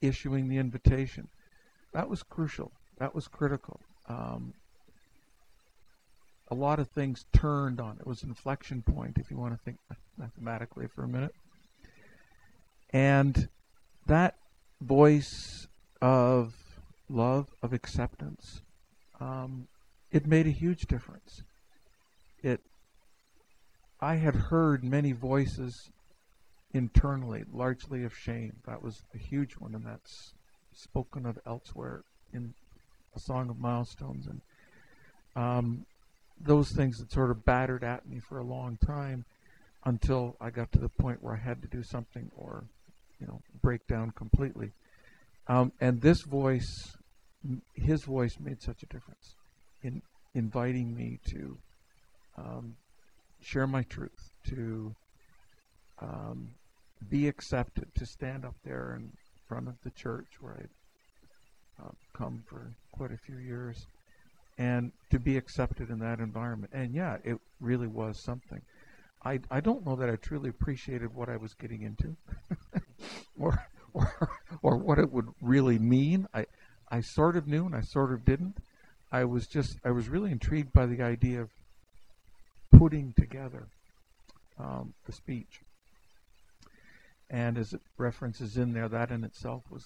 issuing 0.00 0.48
the 0.48 0.58
invitation. 0.58 1.28
That 1.92 2.08
was 2.08 2.22
crucial. 2.22 2.72
That 2.98 3.14
was 3.14 3.28
critical. 3.28 3.80
Um, 4.08 4.54
a 6.50 6.54
lot 6.54 6.78
of 6.78 6.88
things 6.88 7.26
turned 7.32 7.80
on. 7.80 7.98
It 8.00 8.06
was 8.06 8.22
an 8.22 8.30
inflection 8.30 8.82
point, 8.82 9.18
if 9.18 9.30
you 9.30 9.36
want 9.36 9.54
to 9.54 9.60
think 9.64 9.78
mathematically 10.16 10.86
for 10.86 11.04
a 11.04 11.08
minute. 11.08 11.34
And 12.90 13.48
that 14.06 14.36
voice 14.80 15.68
of 16.00 16.54
love, 17.08 17.48
of 17.62 17.72
acceptance, 17.72 18.62
um, 19.20 19.68
it 20.10 20.26
made 20.26 20.46
a 20.46 20.50
huge 20.50 20.86
difference. 20.86 21.42
It 22.42 22.60
I 24.00 24.16
had 24.16 24.34
heard 24.34 24.84
many 24.84 25.12
voices 25.12 25.90
internally, 26.72 27.44
largely 27.52 28.04
of 28.04 28.16
shame. 28.16 28.54
That 28.66 28.82
was 28.82 29.02
a 29.14 29.18
huge 29.18 29.54
one, 29.54 29.74
and 29.74 29.84
that's 29.84 30.32
spoken 30.72 31.26
of 31.26 31.38
elsewhere 31.46 32.02
in 32.32 32.54
a 33.16 33.20
song 33.20 33.50
of 33.50 33.58
milestones. 33.58 34.26
And 34.26 34.40
um, 35.34 35.86
those 36.40 36.70
things 36.72 36.98
that 36.98 37.10
sort 37.10 37.30
of 37.30 37.44
battered 37.44 37.82
at 37.82 38.08
me 38.08 38.20
for 38.20 38.38
a 38.38 38.44
long 38.44 38.78
time 38.86 39.24
until 39.84 40.36
I 40.40 40.50
got 40.50 40.70
to 40.72 40.78
the 40.78 40.88
point 40.88 41.22
where 41.22 41.34
I 41.34 41.38
had 41.38 41.62
to 41.62 41.68
do 41.68 41.82
something 41.82 42.30
or, 42.36 42.64
you 43.20 43.26
know, 43.26 43.40
break 43.62 43.86
down 43.88 44.12
completely. 44.12 44.70
Um, 45.48 45.72
and 45.80 46.00
this 46.00 46.22
voice, 46.22 46.96
his 47.74 48.04
voice, 48.04 48.36
made 48.38 48.62
such 48.62 48.82
a 48.82 48.86
difference 48.86 49.34
in 49.82 50.02
inviting 50.34 50.94
me 50.94 51.18
to 51.30 51.56
um, 52.36 52.76
share 53.40 53.66
my 53.66 53.82
truth, 53.84 54.30
to 54.48 54.94
um, 56.00 56.48
be 57.08 57.28
accepted, 57.28 57.94
to 57.94 58.06
stand 58.06 58.44
up 58.44 58.54
there 58.64 58.94
in 58.96 59.10
front 59.48 59.68
of 59.68 59.74
the 59.84 59.90
church 59.90 60.26
where 60.40 60.54
I've 60.54 61.86
uh, 61.86 61.90
come 62.12 62.42
for 62.46 62.72
quite 62.92 63.12
a 63.12 63.16
few 63.16 63.36
years, 63.36 63.86
and 64.58 64.92
to 65.10 65.18
be 65.18 65.36
accepted 65.36 65.90
in 65.90 65.98
that 66.00 66.18
environment. 66.18 66.72
And 66.74 66.94
yeah, 66.94 67.18
it 67.24 67.38
really 67.60 67.86
was 67.86 68.18
something. 68.18 68.60
I, 69.24 69.40
I 69.50 69.60
don't 69.60 69.84
know 69.86 69.96
that 69.96 70.08
I 70.08 70.16
truly 70.16 70.50
appreciated 70.50 71.14
what 71.14 71.28
I 71.28 71.36
was 71.36 71.54
getting 71.54 71.82
into, 71.82 72.16
or, 73.38 73.66
or 73.92 74.30
or 74.62 74.76
what 74.76 74.98
it 74.98 75.12
would 75.12 75.28
really 75.40 75.78
mean. 75.78 76.28
I 76.34 76.46
I 76.90 77.00
sort 77.00 77.36
of 77.36 77.46
knew 77.46 77.66
and 77.66 77.74
I 77.74 77.82
sort 77.82 78.12
of 78.12 78.24
didn't. 78.24 78.58
I 79.10 79.24
was 79.24 79.46
just 79.46 79.78
I 79.84 79.90
was 79.90 80.08
really 80.08 80.30
intrigued 80.30 80.72
by 80.72 80.86
the 80.86 81.02
idea 81.02 81.40
of 81.42 81.50
putting 82.78 83.12
together 83.18 83.66
um, 84.58 84.94
the 85.06 85.12
speech. 85.12 85.60
And 87.30 87.58
as 87.58 87.72
it 87.72 87.80
references 87.98 88.56
in 88.56 88.72
there, 88.72 88.88
that 88.88 89.10
in 89.10 89.24
itself 89.24 89.64
was 89.70 89.84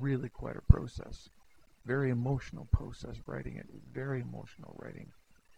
really 0.00 0.28
quite 0.28 0.56
a 0.56 0.72
process. 0.72 1.28
Very 1.86 2.10
emotional 2.10 2.66
process 2.72 3.16
writing 3.26 3.56
it. 3.56 3.66
Very 3.92 4.20
emotional 4.20 4.74
writing. 4.78 5.08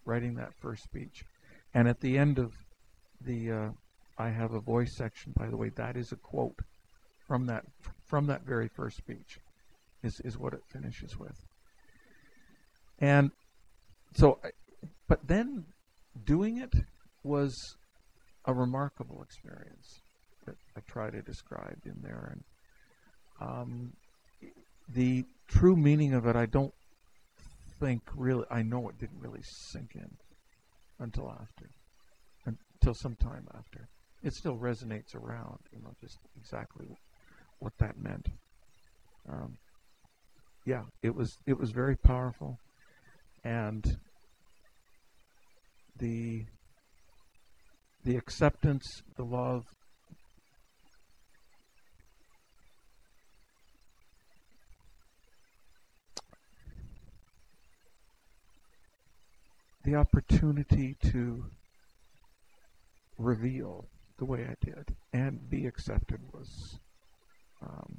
writing 0.05 0.35
that 0.35 0.53
first 0.61 0.85
speech. 0.85 1.25
And 1.75 1.89
at 1.89 2.01
the 2.01 2.19
end 2.19 2.39
of 2.39 2.53
the 3.21 3.51
uh, 3.51 3.69
I 4.19 4.29
have 4.31 4.53
a 4.53 4.61
voice 4.61 4.93
section, 4.93 5.33
by 5.37 5.49
the 5.49 5.57
way, 5.57 5.71
that 5.71 5.97
is 5.97 6.13
a 6.13 6.17
quote 6.17 6.59
from 7.27 7.47
that 7.47 7.65
from 8.07 8.27
that 8.27 8.43
very 8.43 8.69
first 8.69 8.97
speech, 8.97 9.41
is 10.03 10.21
is 10.21 10.39
what 10.39 10.53
it 10.53 10.63
finishes 10.67 11.19
with. 11.19 11.45
And 12.99 13.31
so, 14.15 14.39
but 15.09 15.27
then 15.27 15.65
doing 16.25 16.59
it 16.59 16.73
was 17.23 17.77
a 18.45 18.55
remarkable 18.55 19.23
experience 19.23 20.01
that 20.47 20.55
I 20.77 20.81
try 20.87 21.11
to 21.11 21.23
describe 21.23 21.79
in 21.85 21.97
there, 22.03 22.33
and 22.33 23.49
um, 23.49 23.93
the 24.95 25.25
true 25.49 25.77
meaning 25.77 26.15
of 26.15 26.27
it, 26.27 26.37
I 26.37 26.47
don't 26.47 26.73
think 27.81 28.03
really. 28.15 28.45
I 28.51 28.63
know 28.63 28.89
it 28.89 28.99
didn't 28.99 29.21
really 29.21 29.43
sink 29.43 29.91
in 29.95 30.11
until 30.99 31.31
after, 31.31 31.69
until 32.45 32.95
some 32.95 33.17
time 33.17 33.47
after. 33.57 33.89
It 34.23 34.33
still 34.33 34.57
resonates 34.57 35.15
around, 35.15 35.59
you 35.73 35.81
know, 35.83 35.93
just 36.01 36.19
exactly 36.41 36.89
what 37.59 37.73
that 37.79 37.99
meant. 37.99 38.29
Um, 39.29 39.59
yeah, 40.65 40.83
it 41.03 41.15
was 41.15 41.37
it 41.47 41.59
was 41.59 41.71
very 41.71 41.97
powerful, 41.97 42.59
and 43.45 43.85
the 45.99 46.45
the 48.05 48.17
acceptance, 48.17 49.03
the 49.17 49.25
love, 49.25 49.65
the 59.85 59.97
opportunity 59.97 60.97
to 61.03 61.45
reveal 63.19 63.89
the 64.19 64.25
way 64.25 64.47
I 64.49 64.55
did 64.65 64.95
and 65.13 65.51
be 65.51 65.67
accepted 65.67 66.21
was 66.33 66.79
um, 67.63 67.99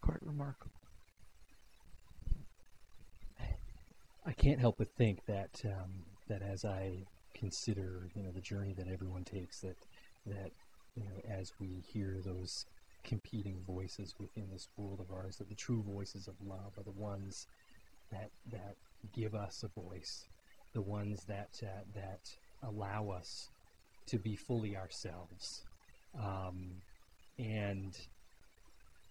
quite 0.00 0.22
remarkable. 0.22 0.70
I 4.26 4.32
can't 4.32 4.58
help 4.58 4.76
but 4.78 4.88
think 4.96 5.26
that 5.26 5.60
um, 5.64 6.04
that 6.28 6.40
as 6.42 6.64
I 6.64 7.04
consider 7.34 8.08
you 8.14 8.22
know 8.22 8.30
the 8.30 8.40
journey 8.40 8.74
that 8.74 8.88
everyone 8.88 9.24
takes, 9.24 9.60
that 9.60 9.76
that 10.26 10.50
you 10.94 11.04
know 11.04 11.20
as 11.28 11.52
we 11.60 11.82
hear 11.92 12.20
those 12.24 12.66
competing 13.04 13.62
voices 13.66 14.14
within 14.18 14.48
this 14.50 14.68
world 14.76 15.00
of 15.00 15.10
ours, 15.10 15.36
that 15.36 15.48
the 15.48 15.54
true 15.54 15.82
voices 15.82 16.28
of 16.28 16.34
love 16.46 16.72
are 16.78 16.84
the 16.84 16.90
ones 16.90 17.46
that 18.10 18.30
that 18.50 18.76
give 19.12 19.34
us 19.34 19.64
a 19.64 19.80
voice, 19.80 20.24
the 20.72 20.82
ones 20.82 21.24
that 21.24 21.60
uh, 21.62 21.82
that 21.94 22.30
allow 22.62 23.10
us 23.10 23.50
to 24.06 24.18
be 24.18 24.36
fully 24.36 24.76
ourselves, 24.76 25.62
um, 26.18 26.70
and 27.38 27.98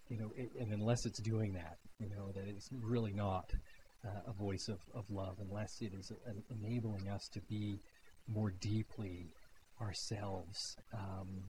you 0.09 0.17
know, 0.17 0.31
it, 0.35 0.51
and 0.59 0.71
unless 0.73 1.05
it's 1.05 1.19
doing 1.19 1.53
that, 1.53 1.77
you 1.99 2.09
know, 2.09 2.31
that 2.33 2.47
it's 2.47 2.69
really 2.83 3.13
not 3.13 3.53
uh, 4.05 4.21
a 4.27 4.33
voice 4.33 4.67
of, 4.67 4.79
of 4.93 5.09
love, 5.09 5.37
unless 5.39 5.81
it 5.81 5.93
is 5.97 6.11
a, 6.11 6.29
a 6.29 6.33
enabling 6.53 7.07
us 7.09 7.29
to 7.29 7.39
be 7.41 7.79
more 8.27 8.51
deeply 8.51 9.33
ourselves. 9.81 10.77
Um, 10.93 11.43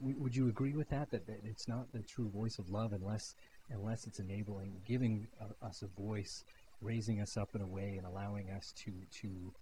w- 0.00 0.16
would 0.18 0.36
you 0.36 0.48
agree 0.48 0.74
with 0.74 0.88
that, 0.90 1.10
that? 1.10 1.26
That 1.26 1.40
it's 1.44 1.68
not 1.68 1.92
the 1.92 2.02
true 2.02 2.28
voice 2.30 2.58
of 2.58 2.70
love 2.70 2.92
unless 2.92 3.34
unless 3.70 4.06
it's 4.06 4.18
enabling, 4.18 4.82
giving 4.86 5.28
uh, 5.40 5.66
us 5.66 5.82
a 5.82 6.00
voice, 6.00 6.44
raising 6.80 7.20
us 7.20 7.36
up 7.36 7.54
in 7.54 7.60
a 7.60 7.66
way, 7.66 7.94
and 7.96 8.06
allowing 8.06 8.50
us 8.50 8.72
to 8.84 8.92
to 9.20 9.52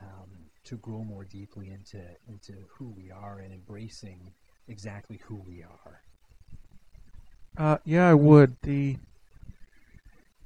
um, 0.00 0.30
to 0.64 0.76
grow 0.76 1.04
more 1.04 1.24
deeply 1.24 1.70
into 1.70 2.02
into 2.28 2.52
who 2.68 2.90
we 2.96 3.10
are 3.10 3.38
and 3.38 3.52
embracing 3.52 4.32
exactly 4.68 5.20
who 5.24 5.36
we 5.36 5.62
are. 5.62 6.02
Uh, 7.56 7.78
yeah, 7.84 8.08
I 8.08 8.14
would. 8.14 8.56
The 8.62 8.96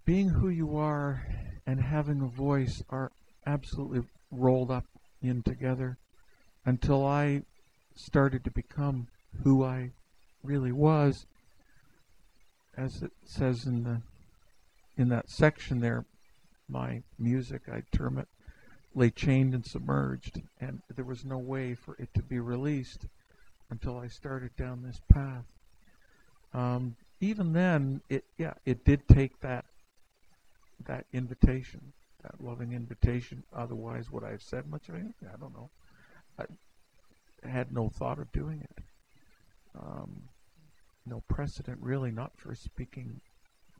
being 0.04 0.28
who 0.28 0.48
you 0.48 0.76
are 0.76 1.26
and 1.66 1.80
having 1.80 2.20
a 2.20 2.26
voice 2.26 2.82
are 2.90 3.12
absolutely 3.44 4.02
rolled 4.30 4.70
up 4.70 4.84
in 5.28 5.42
together 5.42 5.98
until 6.64 7.06
I 7.06 7.42
started 7.94 8.44
to 8.44 8.50
become 8.50 9.08
who 9.42 9.64
I 9.64 9.90
really 10.42 10.72
was. 10.72 11.26
As 12.76 13.02
it 13.02 13.12
says 13.24 13.66
in 13.66 13.84
the 13.84 14.02
in 14.98 15.08
that 15.10 15.30
section 15.30 15.80
there, 15.80 16.04
my 16.68 17.02
music, 17.18 17.62
I 17.70 17.82
term 17.94 18.18
it, 18.18 18.28
lay 18.94 19.10
chained 19.10 19.54
and 19.54 19.64
submerged, 19.64 20.42
and 20.60 20.80
there 20.94 21.04
was 21.04 21.24
no 21.24 21.38
way 21.38 21.74
for 21.74 21.96
it 21.98 22.12
to 22.14 22.22
be 22.22 22.38
released 22.40 23.06
until 23.70 23.98
I 23.98 24.08
started 24.08 24.56
down 24.56 24.82
this 24.82 25.00
path. 25.12 25.44
Um, 26.54 26.96
even 27.20 27.52
then, 27.52 28.00
it 28.08 28.24
yeah, 28.38 28.54
it 28.64 28.84
did 28.84 29.06
take 29.08 29.40
that 29.40 29.64
that 30.86 31.06
invitation, 31.12 31.92
that 32.26 32.44
loving 32.44 32.72
invitation. 32.72 33.42
Otherwise, 33.54 34.10
would 34.10 34.24
I 34.24 34.30
have 34.30 34.42
said 34.42 34.66
much 34.66 34.88
of 34.88 34.94
anything? 34.94 35.28
I 35.32 35.36
don't 35.38 35.54
know. 35.54 35.70
I 36.38 36.44
had 37.48 37.72
no 37.72 37.88
thought 37.88 38.18
of 38.18 38.32
doing 38.32 38.60
it. 38.62 38.82
Um, 39.78 40.22
no 41.04 41.22
precedent, 41.28 41.78
really, 41.80 42.10
not 42.10 42.32
for 42.36 42.54
speaking 42.54 43.20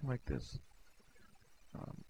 like 0.03 0.25
this. 0.27 0.59
Um, 1.75 2.05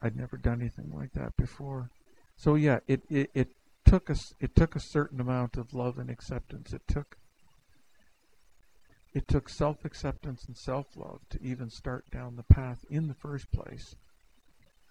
I'd 0.00 0.16
never 0.16 0.36
done 0.36 0.60
anything 0.60 0.92
like 0.94 1.12
that 1.12 1.36
before. 1.36 1.90
So 2.36 2.54
yeah, 2.54 2.80
it, 2.86 3.02
it, 3.10 3.30
it 3.34 3.48
took 3.84 4.10
us 4.10 4.32
it 4.40 4.56
took 4.56 4.74
a 4.74 4.80
certain 4.80 5.20
amount 5.20 5.56
of 5.56 5.74
love 5.74 5.98
and 5.98 6.10
acceptance. 6.10 6.72
It 6.72 6.82
took 6.88 7.16
it 9.12 9.28
took 9.28 9.48
self 9.48 9.84
acceptance 9.84 10.44
and 10.46 10.56
self 10.56 10.96
love 10.96 11.20
to 11.30 11.42
even 11.42 11.70
start 11.70 12.10
down 12.10 12.36
the 12.36 12.42
path 12.42 12.84
in 12.90 13.06
the 13.08 13.14
first 13.14 13.50
place, 13.52 13.94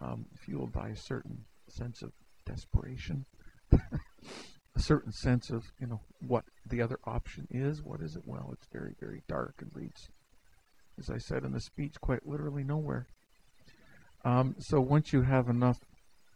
um, 0.01 0.25
fueled 0.35 0.71
by 0.71 0.89
a 0.89 0.95
certain 0.95 1.45
sense 1.67 2.01
of 2.01 2.11
desperation, 2.45 3.25
a 3.71 4.79
certain 4.79 5.11
sense 5.11 5.49
of, 5.49 5.71
you 5.79 5.87
know, 5.87 6.01
what 6.25 6.45
the 6.67 6.81
other 6.81 6.99
option 7.05 7.47
is. 7.51 7.81
What 7.81 8.01
is 8.01 8.15
it? 8.15 8.23
Well, 8.25 8.49
it's 8.53 8.67
very, 8.71 8.95
very 8.99 9.21
dark 9.27 9.55
and 9.59 9.71
leads, 9.75 10.09
as 10.99 11.09
I 11.09 11.17
said 11.17 11.43
in 11.43 11.51
the 11.51 11.61
speech, 11.61 11.99
quite 12.01 12.27
literally 12.27 12.63
nowhere. 12.63 13.07
Um, 14.25 14.55
so 14.59 14.79
once 14.79 15.11
you 15.11 15.21
have 15.23 15.49
enough 15.49 15.79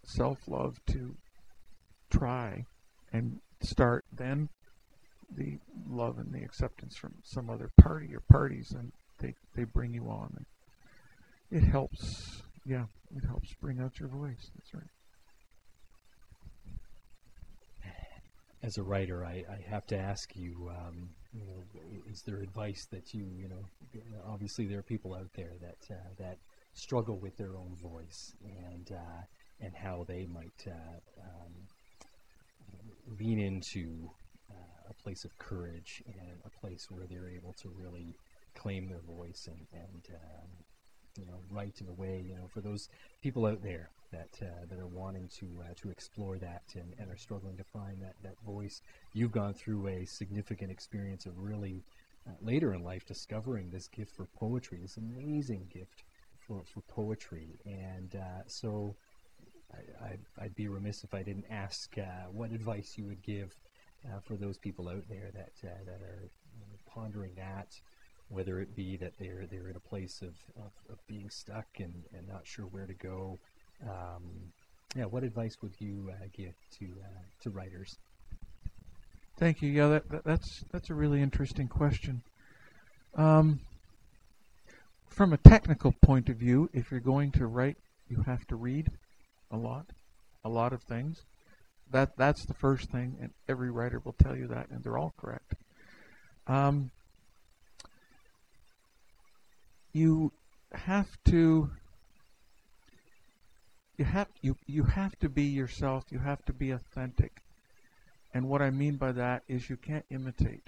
self 0.04 0.48
love 0.48 0.80
to 0.88 1.16
try 2.10 2.66
and 3.14 3.40
start, 3.62 4.06
then 4.12 4.50
the 5.36 5.58
love 5.90 6.18
and 6.18 6.34
the 6.34 6.44
acceptance 6.44 6.96
from 6.96 7.16
some 7.24 7.50
other 7.50 7.70
party 7.80 8.14
or 8.16 8.22
parties, 8.30 8.72
and 8.72 8.92
they 9.20 9.36
they 9.56 9.64
bring 9.64 9.94
you 9.94 10.08
on, 10.10 10.46
it 11.52 11.64
helps. 11.64 12.44
Yeah, 12.68 12.84
it 13.16 13.24
helps 13.26 13.54
bring 13.62 13.80
out 13.80 13.98
your 13.98 14.10
voice. 14.10 14.52
That's 14.54 14.74
right. 14.74 14.92
As 18.62 18.78
a 18.78 18.84
writer, 18.84 19.24
I, 19.24 19.46
I 19.50 19.64
have 19.70 19.86
to 19.88 19.98
ask 19.98 20.36
you, 20.36 20.70
um, 20.70 21.10
you 21.32 21.46
know, 21.46 21.64
is 22.12 22.24
there 22.24 22.42
advice 22.42 22.86
that 22.92 23.14
you, 23.14 23.26
you 23.38 23.48
know, 23.48 23.64
obviously 24.28 24.68
there 24.68 24.80
are 24.80 24.84
people 24.84 25.14
out 25.14 25.30
there 25.36 25.54
that 25.62 25.96
uh, 25.96 26.10
that 26.20 26.40
struggle 26.74 27.18
with 27.18 27.38
their 27.38 27.56
own 27.56 27.76
voice 27.82 28.34
and 28.44 28.92
uh, 28.92 29.22
and 29.62 29.74
how 29.74 30.04
they 30.06 30.26
might 30.26 30.68
uh, 30.68 31.00
um, 31.22 31.54
lean 33.18 33.40
into 33.40 34.10
a 34.90 34.94
place 34.94 35.24
of 35.24 35.38
courage 35.38 36.04
and 36.06 36.40
a 36.46 36.50
place 36.60 36.88
where 36.90 37.06
they're 37.08 37.30
able 37.30 37.54
to 37.54 37.70
really 37.70 38.16
claim 38.56 38.88
their 38.88 39.02
voice 39.02 39.48
and, 39.48 39.68
and 39.74 40.16
um, 40.16 40.50
you 41.18 41.26
know 41.26 41.40
write 41.50 41.82
in 41.82 41.88
a 41.88 41.94
way 41.94 42.24
you 42.28 42.36
know 42.36 42.48
for 42.48 42.62
those 42.62 42.90
people 43.22 43.46
out 43.46 43.62
there 43.62 43.90
that 44.12 44.30
uh, 44.42 44.66
that 44.70 44.80
are 44.80 44.88
wanting 44.88 45.28
to 45.28 45.48
uh, 45.62 45.74
to 45.76 45.90
explore 45.90 46.38
that 46.38 46.64
and, 46.76 46.94
and 47.00 47.12
are 47.12 47.18
struggling 47.18 47.58
to 47.58 47.64
find 47.64 48.02
that 48.02 48.16
that 48.24 48.36
voice 48.46 48.82
you've 49.14 49.32
gone 49.32 49.54
through 49.54 49.88
a 49.88 50.06
significant 50.06 50.72
experience 50.72 51.26
of 51.26 51.38
really 51.38 51.84
uh, 52.28 52.32
later 52.42 52.74
in 52.74 52.84
life 52.84 53.06
discovering 53.06 53.70
this 53.70 53.88
gift 53.88 54.16
for 54.16 54.26
poetry 54.38 54.80
this 54.82 54.98
amazing 54.98 55.68
gift 55.74 56.04
for, 56.48 56.64
for 56.66 56.82
poetry. 56.82 57.60
And 57.66 58.16
uh, 58.16 58.44
so 58.48 58.96
I, 60.02 60.18
would 60.42 60.56
be 60.56 60.68
remiss 60.68 61.04
if 61.04 61.14
I 61.14 61.24
didn't 61.24 61.46
ask 61.50 61.98
uh, 61.98 62.30
what 62.32 62.52
advice 62.52 62.94
you 62.98 63.06
would 63.06 63.22
give 63.22 63.56
uh, 64.06 64.20
for 64.22 64.36
those 64.36 64.58
people 64.58 64.88
out 64.88 65.04
there 65.10 65.30
that 65.34 65.52
that 65.62 66.02
are 66.02 66.30
you 66.54 66.62
know, 66.62 66.78
pondering 66.86 67.34
that, 67.36 67.80
whether 68.30 68.60
it 68.60 68.76
be 68.76 68.98
that 68.98 69.14
they're 69.20 69.46
they're 69.50 69.70
in 69.70 69.76
a 69.76 69.90
place 69.90 70.22
of, 70.22 70.36
of, 70.58 70.72
of 70.90 71.08
being 71.08 71.30
stuck 71.30 71.68
and, 71.80 71.94
and 72.14 72.28
not 72.28 72.42
sure 72.46 72.66
where 72.66 72.86
to 72.86 72.94
go. 72.94 73.40
Um, 73.84 74.52
yeah, 74.96 75.06
what 75.06 75.24
advice 75.24 75.58
would 75.62 75.74
you 75.80 76.12
uh, 76.12 76.26
give 76.36 76.54
to 76.80 76.86
uh, 76.86 77.22
to 77.44 77.50
writers? 77.50 77.98
Thank 79.38 79.62
you. 79.62 79.70
Yeah, 79.70 79.88
that, 79.90 80.10
that, 80.10 80.24
that's 80.24 80.64
that's 80.72 80.90
a 80.90 80.94
really 80.94 81.22
interesting 81.22 81.68
question. 81.68 82.24
Um, 83.16 83.60
from 85.10 85.34
a 85.34 85.38
technical 85.38 85.94
point 86.04 86.30
of 86.30 86.38
view, 86.38 86.70
if 86.74 86.92
you're 86.92 87.00
going 87.00 87.32
to 87.32 87.48
write, 87.48 87.78
you 88.10 88.24
have 88.26 88.46
to 88.48 88.56
read 88.56 88.92
a 89.52 89.58
lot, 89.58 89.86
a 90.44 90.50
lot 90.50 90.74
of 90.74 90.84
things. 90.84 91.22
That 91.92 92.18
that's 92.18 92.46
the 92.46 92.54
first 92.54 92.90
thing, 92.92 93.18
and 93.22 93.32
every 93.48 93.72
writer 93.72 94.02
will 94.04 94.14
tell 94.14 94.36
you 94.36 94.48
that, 94.48 94.70
and 94.70 94.84
they're 94.84 94.98
all 94.98 95.14
correct. 95.18 95.56
Um, 96.48 96.92
you 99.98 100.32
have 100.74 101.08
to 101.26 101.70
you 103.98 104.06
have 104.06 104.28
you 104.42 104.56
you 104.68 104.84
have 104.84 105.18
to 105.20 105.30
be 105.30 105.44
yourself. 105.44 106.06
You 106.12 106.20
have 106.20 106.46
to 106.46 106.54
be 106.54 106.72
authentic. 106.72 107.42
And 108.34 108.48
what 108.48 108.62
I 108.62 108.70
mean 108.70 108.98
by 108.98 109.12
that 109.14 109.44
is 109.48 109.70
you 109.70 109.78
can't 109.78 110.06
imitate. 110.12 110.68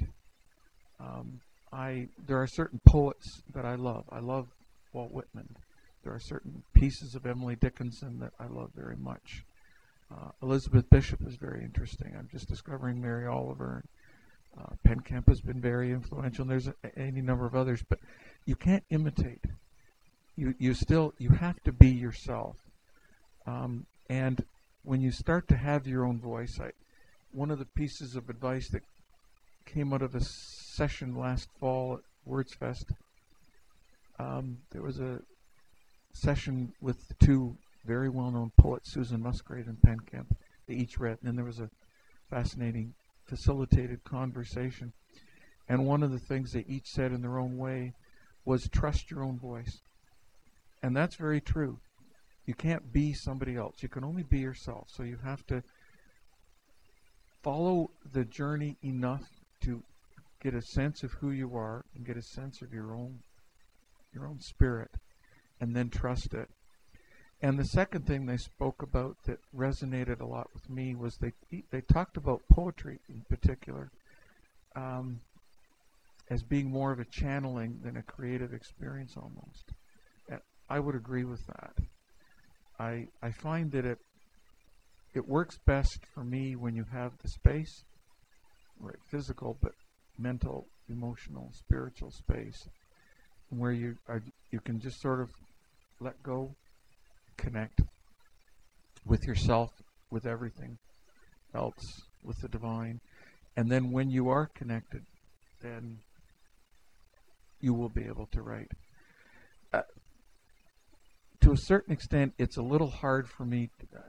Um, 0.99 1.41
I 1.71 2.07
there 2.27 2.41
are 2.41 2.47
certain 2.47 2.79
poets 2.87 3.43
that 3.53 3.65
I 3.65 3.75
love. 3.75 4.05
I 4.11 4.19
love 4.19 4.47
Walt 4.93 5.11
Whitman. 5.11 5.55
There 6.03 6.13
are 6.13 6.19
certain 6.19 6.63
pieces 6.73 7.13
of 7.13 7.25
Emily 7.25 7.55
Dickinson 7.55 8.19
that 8.19 8.33
I 8.39 8.47
love 8.47 8.71
very 8.75 8.95
much. 8.95 9.43
Uh, 10.11 10.31
Elizabeth 10.41 10.89
Bishop 10.89 11.19
is 11.27 11.35
very 11.35 11.61
interesting. 11.63 12.15
I'm 12.17 12.29
just 12.31 12.47
discovering 12.47 12.99
Mary 12.99 13.27
Oliver. 13.27 13.83
Uh, 14.59 14.93
Kemp 15.05 15.29
has 15.29 15.41
been 15.41 15.61
very 15.61 15.91
influential, 15.91 16.43
and 16.43 16.51
there's 16.51 16.67
a, 16.67 16.73
any 16.97 17.21
number 17.21 17.45
of 17.45 17.55
others. 17.55 17.83
But 17.87 17.99
you 18.45 18.55
can't 18.55 18.83
imitate. 18.89 19.43
You 20.35 20.53
you 20.59 20.73
still 20.73 21.13
you 21.17 21.29
have 21.29 21.61
to 21.63 21.71
be 21.71 21.89
yourself. 21.89 22.57
Um, 23.45 23.85
and 24.09 24.43
when 24.83 25.01
you 25.01 25.11
start 25.11 25.47
to 25.49 25.57
have 25.57 25.87
your 25.87 26.05
own 26.05 26.19
voice, 26.19 26.59
I, 26.59 26.71
one 27.31 27.51
of 27.51 27.59
the 27.59 27.65
pieces 27.65 28.15
of 28.15 28.29
advice 28.29 28.69
that 28.69 28.83
came 29.65 29.93
out 29.93 30.01
of 30.01 30.15
a 30.15 30.21
session 30.21 31.15
last 31.15 31.47
fall 31.59 31.95
at 31.95 32.31
WordsFest, 32.31 32.85
um, 34.17 34.57
there 34.71 34.81
was 34.81 34.99
a 34.99 35.19
session 36.13 36.73
with 36.81 36.97
two 37.19 37.55
very 37.85 38.09
well-known 38.09 38.51
poets, 38.57 38.91
Susan 38.91 39.21
Musgrave 39.21 39.67
and 39.67 39.81
Penn 39.81 39.99
Kemp. 39.99 40.35
They 40.67 40.75
each 40.75 40.99
read, 40.99 41.17
and 41.19 41.27
then 41.27 41.35
there 41.35 41.45
was 41.45 41.59
a 41.59 41.69
fascinating 42.29 42.93
facilitated 43.29 44.03
conversation. 44.03 44.91
And 45.67 45.85
one 45.85 46.01
of 46.01 46.11
the 46.11 46.19
things 46.19 46.51
they 46.51 46.65
each 46.67 46.87
said 46.87 47.11
in 47.11 47.21
their 47.21 47.37
own 47.37 47.57
way 47.57 47.93
was 48.43 48.67
trust 48.67 49.11
your 49.11 49.23
own 49.23 49.37
voice. 49.37 49.81
And 50.81 50.95
that's 50.95 51.15
very 51.15 51.39
true. 51.39 51.77
You 52.45 52.55
can't 52.55 52.91
be 52.91 53.13
somebody 53.13 53.55
else. 53.55 53.83
You 53.83 53.89
can 53.89 54.03
only 54.03 54.23
be 54.23 54.39
yourself. 54.39 54.87
So 54.89 55.03
you 55.03 55.17
have 55.23 55.45
to 55.47 55.61
follow 57.43 57.91
the 58.11 58.25
journey 58.25 58.77
enough 58.83 59.29
to 59.61 59.83
get 60.41 60.55
a 60.55 60.61
sense 60.61 61.03
of 61.03 61.11
who 61.11 61.29
you 61.29 61.55
are 61.55 61.85
and 61.95 62.05
get 62.05 62.17
a 62.17 62.21
sense 62.21 62.61
of 62.61 62.73
your 62.73 62.93
own 62.93 63.19
your 64.13 64.25
own 64.25 64.39
spirit 64.39 64.89
and 65.61 65.75
then 65.75 65.89
trust 65.89 66.33
it. 66.33 66.49
And 67.41 67.57
the 67.57 67.65
second 67.65 68.05
thing 68.05 68.25
they 68.25 68.37
spoke 68.37 68.81
about 68.81 69.15
that 69.25 69.39
resonated 69.55 70.19
a 70.19 70.25
lot 70.25 70.47
with 70.53 70.69
me 70.69 70.93
was 70.95 71.17
they 71.17 71.33
they 71.71 71.81
talked 71.81 72.17
about 72.17 72.41
poetry 72.51 72.99
in 73.07 73.23
particular 73.29 73.91
um, 74.75 75.21
as 76.29 76.43
being 76.43 76.69
more 76.69 76.91
of 76.91 76.99
a 76.99 77.05
channeling 77.05 77.79
than 77.83 77.95
a 77.95 78.03
creative 78.03 78.53
experience 78.53 79.15
almost. 79.15 79.71
I 80.69 80.79
would 80.79 80.95
agree 80.95 81.23
with 81.23 81.45
that. 81.47 81.73
I 82.79 83.07
I 83.21 83.31
find 83.31 83.71
that 83.71 83.85
it 83.85 83.97
it 85.13 85.27
works 85.27 85.57
best 85.65 86.05
for 86.13 86.23
me 86.23 86.55
when 86.55 86.75
you 86.75 86.85
have 86.91 87.17
the 87.17 87.27
space, 87.27 87.83
right, 88.79 88.99
physical 89.09 89.57
but 89.61 89.71
mental, 90.17 90.67
emotional, 90.87 91.51
spiritual 91.53 92.11
space, 92.11 92.67
where 93.49 93.71
you 93.71 93.97
are 94.07 94.21
you 94.51 94.59
can 94.59 94.79
just 94.79 95.01
sort 95.01 95.21
of 95.21 95.31
let 95.99 96.21
go, 96.21 96.55
connect 97.39 97.81
with 99.05 99.25
yourself, 99.25 99.71
with 100.11 100.25
everything 100.25 100.77
else, 101.53 102.01
with 102.23 102.39
the 102.41 102.47
divine, 102.47 102.99
and 103.55 103.71
then 103.71 103.91
when 103.91 104.09
you 104.09 104.29
are 104.29 104.49
connected, 104.53 105.03
then 105.61 105.99
you 107.59 107.73
will 107.73 107.89
be 107.89 108.05
able 108.05 108.27
to 108.31 108.41
write. 108.41 108.71
Uh, 109.73 109.81
to 111.41 111.51
a 111.51 111.57
certain 111.57 111.93
extent, 111.93 112.33
it's 112.37 112.57
a 112.57 112.61
little 112.61 112.89
hard 112.89 113.27
for 113.27 113.45
me 113.45 113.69
to, 113.79 113.97
uh, 113.97 114.01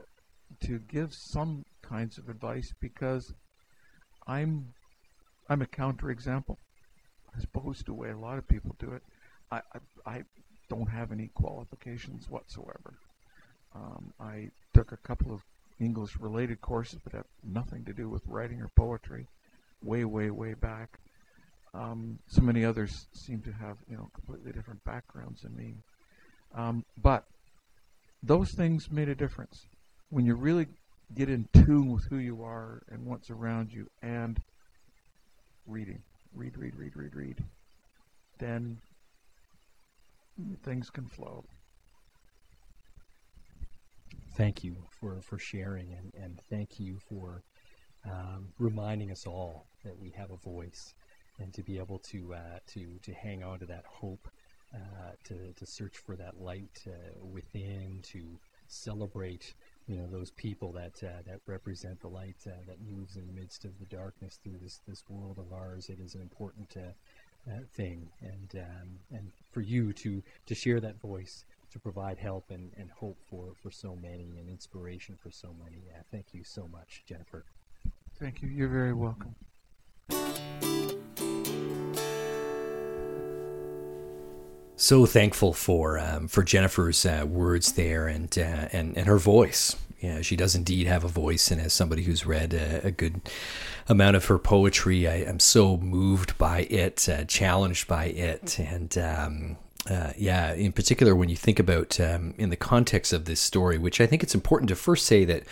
to 0.67 0.79
give 0.79 1.13
some 1.13 1.65
kinds 1.81 2.17
of 2.17 2.29
advice 2.29 2.73
because 2.79 3.33
I'm 4.27 4.73
I'm 5.49 5.61
a 5.61 5.65
counterexample 5.65 6.57
as 7.35 7.43
opposed 7.43 7.79
to 7.79 7.85
the 7.85 7.93
way 7.93 8.11
a 8.11 8.17
lot 8.17 8.37
of 8.37 8.47
people 8.47 8.75
do 8.79 8.91
it. 8.91 9.03
I 9.51 9.61
I, 10.05 10.11
I 10.13 10.23
don't 10.69 10.89
have 10.89 11.11
any 11.11 11.29
qualifications 11.33 12.29
whatsoever. 12.29 12.93
Um, 13.75 14.13
I 14.19 14.49
took 14.73 14.91
a 14.91 14.97
couple 14.97 15.33
of 15.33 15.41
English 15.79 16.17
related 16.19 16.61
courses, 16.61 16.99
but 17.03 17.13
have 17.13 17.25
nothing 17.43 17.85
to 17.85 17.93
do 17.93 18.09
with 18.09 18.21
writing 18.27 18.61
or 18.61 18.69
poetry. 18.75 19.27
Way, 19.83 20.05
way, 20.05 20.29
way 20.29 20.53
back. 20.53 20.99
Um, 21.73 22.19
so 22.27 22.41
many 22.41 22.65
others 22.65 23.07
seem 23.13 23.41
to 23.43 23.51
have 23.51 23.77
you 23.89 23.95
know 23.95 24.09
completely 24.13 24.51
different 24.51 24.83
backgrounds 24.83 25.41
than 25.41 25.55
me. 25.55 25.75
Um, 26.53 26.83
but 27.01 27.23
those 28.21 28.53
things 28.55 28.91
made 28.91 29.09
a 29.09 29.15
difference. 29.15 29.65
When 30.09 30.25
you 30.25 30.35
really 30.35 30.67
get 31.15 31.29
in 31.29 31.47
tune 31.53 31.91
with 31.91 32.05
who 32.09 32.17
you 32.17 32.43
are 32.43 32.81
and 32.89 33.05
what's 33.05 33.29
around 33.29 33.71
you 33.71 33.87
and 34.01 34.39
reading, 35.65 36.01
read, 36.33 36.57
read, 36.57 36.75
read, 36.75 36.95
read, 36.95 37.15
read, 37.15 37.37
then 38.37 38.77
things 40.63 40.89
can 40.89 41.07
flow. 41.07 41.45
Thank 44.41 44.63
you 44.63 44.75
for, 44.89 45.21
for 45.21 45.37
sharing 45.37 45.93
and, 45.93 46.11
and 46.19 46.39
thank 46.49 46.79
you 46.79 46.97
for 46.97 47.43
um, 48.09 48.47
reminding 48.57 49.11
us 49.11 49.27
all 49.27 49.67
that 49.85 49.95
we 49.95 50.09
have 50.17 50.31
a 50.31 50.35
voice 50.35 50.95
and 51.37 51.53
to 51.53 51.61
be 51.61 51.77
able 51.77 51.99
to 51.99 52.33
uh, 52.33 52.57
to 52.69 52.97
to 53.03 53.13
hang 53.13 53.43
on 53.43 53.59
to 53.59 53.67
that 53.67 53.85
hope 53.85 54.27
uh, 54.73 55.11
to, 55.25 55.53
to 55.53 55.65
search 55.65 55.97
for 55.97 56.15
that 56.15 56.39
light 56.39 56.83
uh, 56.87 57.23
within, 57.23 57.99
to 58.01 58.39
celebrate, 58.67 59.53
you 59.87 59.97
know, 59.97 60.07
those 60.07 60.31
people 60.31 60.71
that 60.71 61.03
uh, 61.03 61.21
that 61.27 61.41
represent 61.45 61.99
the 61.99 62.07
light 62.07 62.37
uh, 62.47 62.51
that 62.67 62.77
moves 62.81 63.17
in 63.17 63.27
the 63.27 63.33
midst 63.33 63.65
of 63.65 63.77
the 63.79 63.85
darkness 63.85 64.39
through 64.41 64.57
this 64.61 64.79
this 64.87 65.03
world 65.09 65.37
of 65.37 65.53
ours. 65.53 65.89
It 65.89 65.99
is 65.99 66.15
an 66.15 66.21
important 66.21 66.75
uh, 66.77 67.51
thing, 67.73 68.09
and 68.21 68.55
um, 68.55 68.89
and 69.11 69.31
for 69.51 69.61
you 69.61 69.93
to 69.93 70.23
to 70.45 70.55
share 70.55 70.79
that 70.79 71.01
voice, 71.01 71.43
to 71.71 71.79
provide 71.79 72.17
help 72.17 72.51
and, 72.51 72.71
and 72.77 72.89
hope 72.91 73.17
for 73.29 73.53
for 73.61 73.71
so 73.71 73.95
many, 73.95 74.37
and 74.39 74.49
inspiration 74.49 75.17
for 75.21 75.31
so 75.31 75.55
many. 75.63 75.83
thank 76.11 76.33
you 76.33 76.43
so 76.43 76.67
much, 76.67 77.03
Jennifer. 77.07 77.45
Thank 78.19 78.41
you. 78.41 78.49
You're 78.49 78.69
very 78.69 78.93
welcome. 78.93 79.35
so 84.81 85.05
thankful 85.05 85.53
for 85.53 85.99
um, 85.99 86.27
for 86.27 86.43
Jennifer's 86.43 87.05
uh, 87.05 87.23
words 87.27 87.73
there 87.73 88.07
and 88.07 88.35
uh, 88.37 88.67
and 88.73 88.97
and 88.97 89.07
her 89.07 89.17
voice. 89.17 89.75
Yeah, 89.99 90.21
she 90.21 90.35
does 90.35 90.55
indeed 90.55 90.87
have 90.87 91.03
a 91.03 91.07
voice, 91.07 91.51
and 91.51 91.61
as 91.61 91.73
somebody 91.73 92.01
who's 92.01 92.25
read 92.25 92.55
a, 92.55 92.87
a 92.87 92.91
good 92.91 93.21
amount 93.87 94.15
of 94.15 94.25
her 94.25 94.39
poetry, 94.39 95.07
I 95.07 95.17
am 95.17 95.39
so 95.39 95.77
moved 95.77 96.35
by 96.39 96.61
it, 96.61 97.07
uh, 97.07 97.25
challenged 97.25 97.87
by 97.87 98.05
it, 98.05 98.57
and 98.59 98.97
um, 98.97 99.57
uh, 99.89 100.11
yeah, 100.17 100.53
in 100.53 100.71
particular 100.71 101.15
when 101.15 101.29
you 101.29 101.35
think 101.35 101.59
about 101.59 101.99
um, 101.99 102.33
in 102.37 102.49
the 102.49 102.55
context 102.55 103.13
of 103.13 103.25
this 103.25 103.39
story, 103.39 103.77
which 103.77 103.99
I 103.99 104.05
think 104.05 104.21
it's 104.21 104.35
important 104.35 104.69
to 104.69 104.75
first 104.75 105.05
say 105.05 105.25
that 105.25 105.43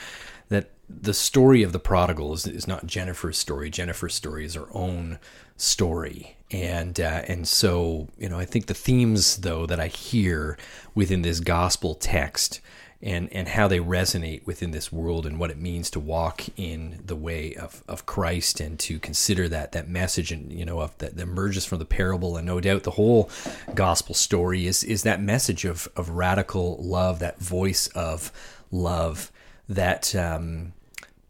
that 0.49 0.71
the 0.89 1.13
story 1.13 1.61
of 1.61 1.71
the 1.71 1.79
prodigal 1.79 2.33
is, 2.33 2.47
is 2.47 2.67
not 2.67 2.87
Jennifer's 2.87 3.37
story. 3.37 3.69
Jennifer's 3.69 4.15
story 4.15 4.45
is 4.45 4.55
her 4.55 4.67
own 4.71 5.19
story, 5.57 6.37
and 6.51 6.99
uh, 6.99 7.23
and 7.27 7.47
so 7.47 8.07
you 8.17 8.29
know 8.29 8.39
I 8.39 8.45
think 8.45 8.67
the 8.67 8.73
themes 8.73 9.37
though 9.37 9.65
that 9.65 9.79
I 9.79 9.87
hear 9.87 10.57
within 10.93 11.23
this 11.23 11.39
gospel 11.39 11.95
text 11.95 12.61
and 13.01 13.31
and 13.31 13.47
how 13.47 13.67
they 13.67 13.79
resonate 13.79 14.45
within 14.45 14.71
this 14.71 14.91
world 14.91 15.25
and 15.25 15.39
what 15.39 15.49
it 15.49 15.57
means 15.57 15.89
to 15.89 15.99
walk 15.99 16.43
in 16.57 16.99
the 17.05 17.15
way 17.15 17.55
of, 17.55 17.81
of 17.87 18.05
Christ 18.05 18.59
and 18.59 18.77
to 18.79 18.99
consider 18.99 19.47
that 19.47 19.71
that 19.71 19.87
message 19.87 20.31
and 20.31 20.51
you 20.51 20.65
know 20.65 20.81
of 20.81 20.97
that, 20.97 21.15
that 21.15 21.23
emerges 21.23 21.65
from 21.65 21.79
the 21.79 21.85
parable. 21.85 22.35
And 22.35 22.45
no 22.45 22.59
doubt 22.59 22.83
the 22.83 22.91
whole 22.91 23.29
gospel 23.73 24.13
story 24.13 24.67
is 24.67 24.83
is 24.83 25.03
that 25.03 25.21
message 25.21 25.63
of 25.63 25.87
of 25.95 26.09
radical 26.09 26.77
love 26.81 27.19
that 27.19 27.39
voice 27.39 27.87
of 27.87 28.31
love 28.71 29.31
that 29.69 30.13
um, 30.15 30.73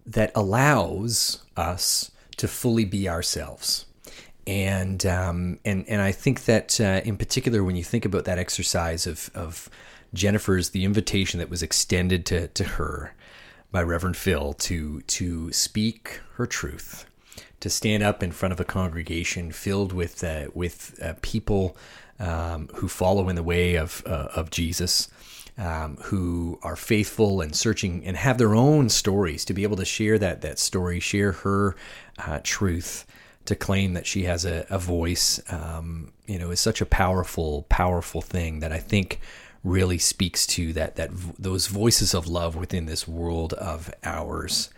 that 0.08 0.32
allows 0.34 1.44
us 1.56 2.10
to 2.38 2.48
fully 2.48 2.86
be 2.86 3.08
ourselves. 3.08 3.86
And 4.48 5.06
um, 5.06 5.60
and 5.64 5.88
and 5.88 6.02
I 6.02 6.12
think 6.12 6.46
that 6.46 6.82
uh, 6.82 7.02
in 7.06 7.18
particular, 7.18 7.64
when 7.64 7.76
you 7.76 7.84
think 7.84 8.06
about 8.06 8.26
that 8.26 8.40
exercise 8.40 9.06
of 9.06 9.30
of 9.36 9.70
Jennifer's, 10.14 10.70
the 10.70 10.86
invitation 10.86 11.40
that 11.40 11.50
was 11.50 11.64
extended 11.64 12.26
to 12.28 12.48
to 12.50 12.64
her 12.64 13.14
by 13.72 13.84
Reverend 13.84 14.18
Phil 14.18 14.54
to 14.54 15.02
to 15.02 15.52
speak 15.52 16.22
her 16.36 16.46
truth, 16.46 17.06
to 17.60 17.70
stand 17.70 18.04
up 18.04 18.24
in 18.24 18.32
front 18.32 18.52
of 18.54 18.60
a 18.60 18.66
congregation 18.66 19.52
filled 19.52 19.94
with 19.94 20.24
uh, 20.24 20.48
with 20.54 21.00
uh, 21.02 21.14
people 21.22 21.78
um, 22.20 22.70
who 22.76 22.88
follow 22.88 23.30
in 23.30 23.36
the 23.36 23.44
way 23.44 23.76
of 23.76 24.04
uh, 24.06 24.30
of 24.36 24.50
Jesus, 24.50 25.10
um, 25.58 25.98
who 26.04 26.60
are 26.64 26.76
faithful 26.76 27.42
and 27.42 27.56
searching 27.56 28.04
and 28.06 28.18
have 28.18 28.38
their 28.38 28.56
own 28.56 28.90
stories 28.90 29.46
to 29.46 29.54
be 29.54 29.64
able 29.64 29.78
to 29.78 29.86
share 29.86 30.18
that 30.18 30.42
that 30.42 30.60
story, 30.60 31.00
share 31.00 31.34
her 31.34 31.76
uh, 32.18 32.40
truth, 32.44 33.06
to 33.46 33.56
claim 33.56 33.94
that 33.94 34.08
she 34.08 34.24
has 34.24 34.46
a, 34.46 34.66
a 34.70 34.80
voice, 34.80 35.40
um, 35.52 36.12
you 36.28 36.40
know, 36.40 36.52
is 36.52 36.60
such 36.60 36.82
a 36.82 36.86
powerful, 36.86 37.66
powerful 37.70 38.22
thing 38.22 38.60
that 38.60 38.72
I 38.72 38.80
think 38.80 39.20
really 39.64 39.98
speaks 39.98 40.48
to 40.48 40.74
that 40.74 40.96
that 40.96 41.10
those 41.38 41.68
voices 41.68 42.14
of 42.14 42.28
love 42.28 42.56
within 42.56 42.86
this 42.86 43.08
world 43.08 43.54
of 43.54 43.94
ours. 44.04 44.70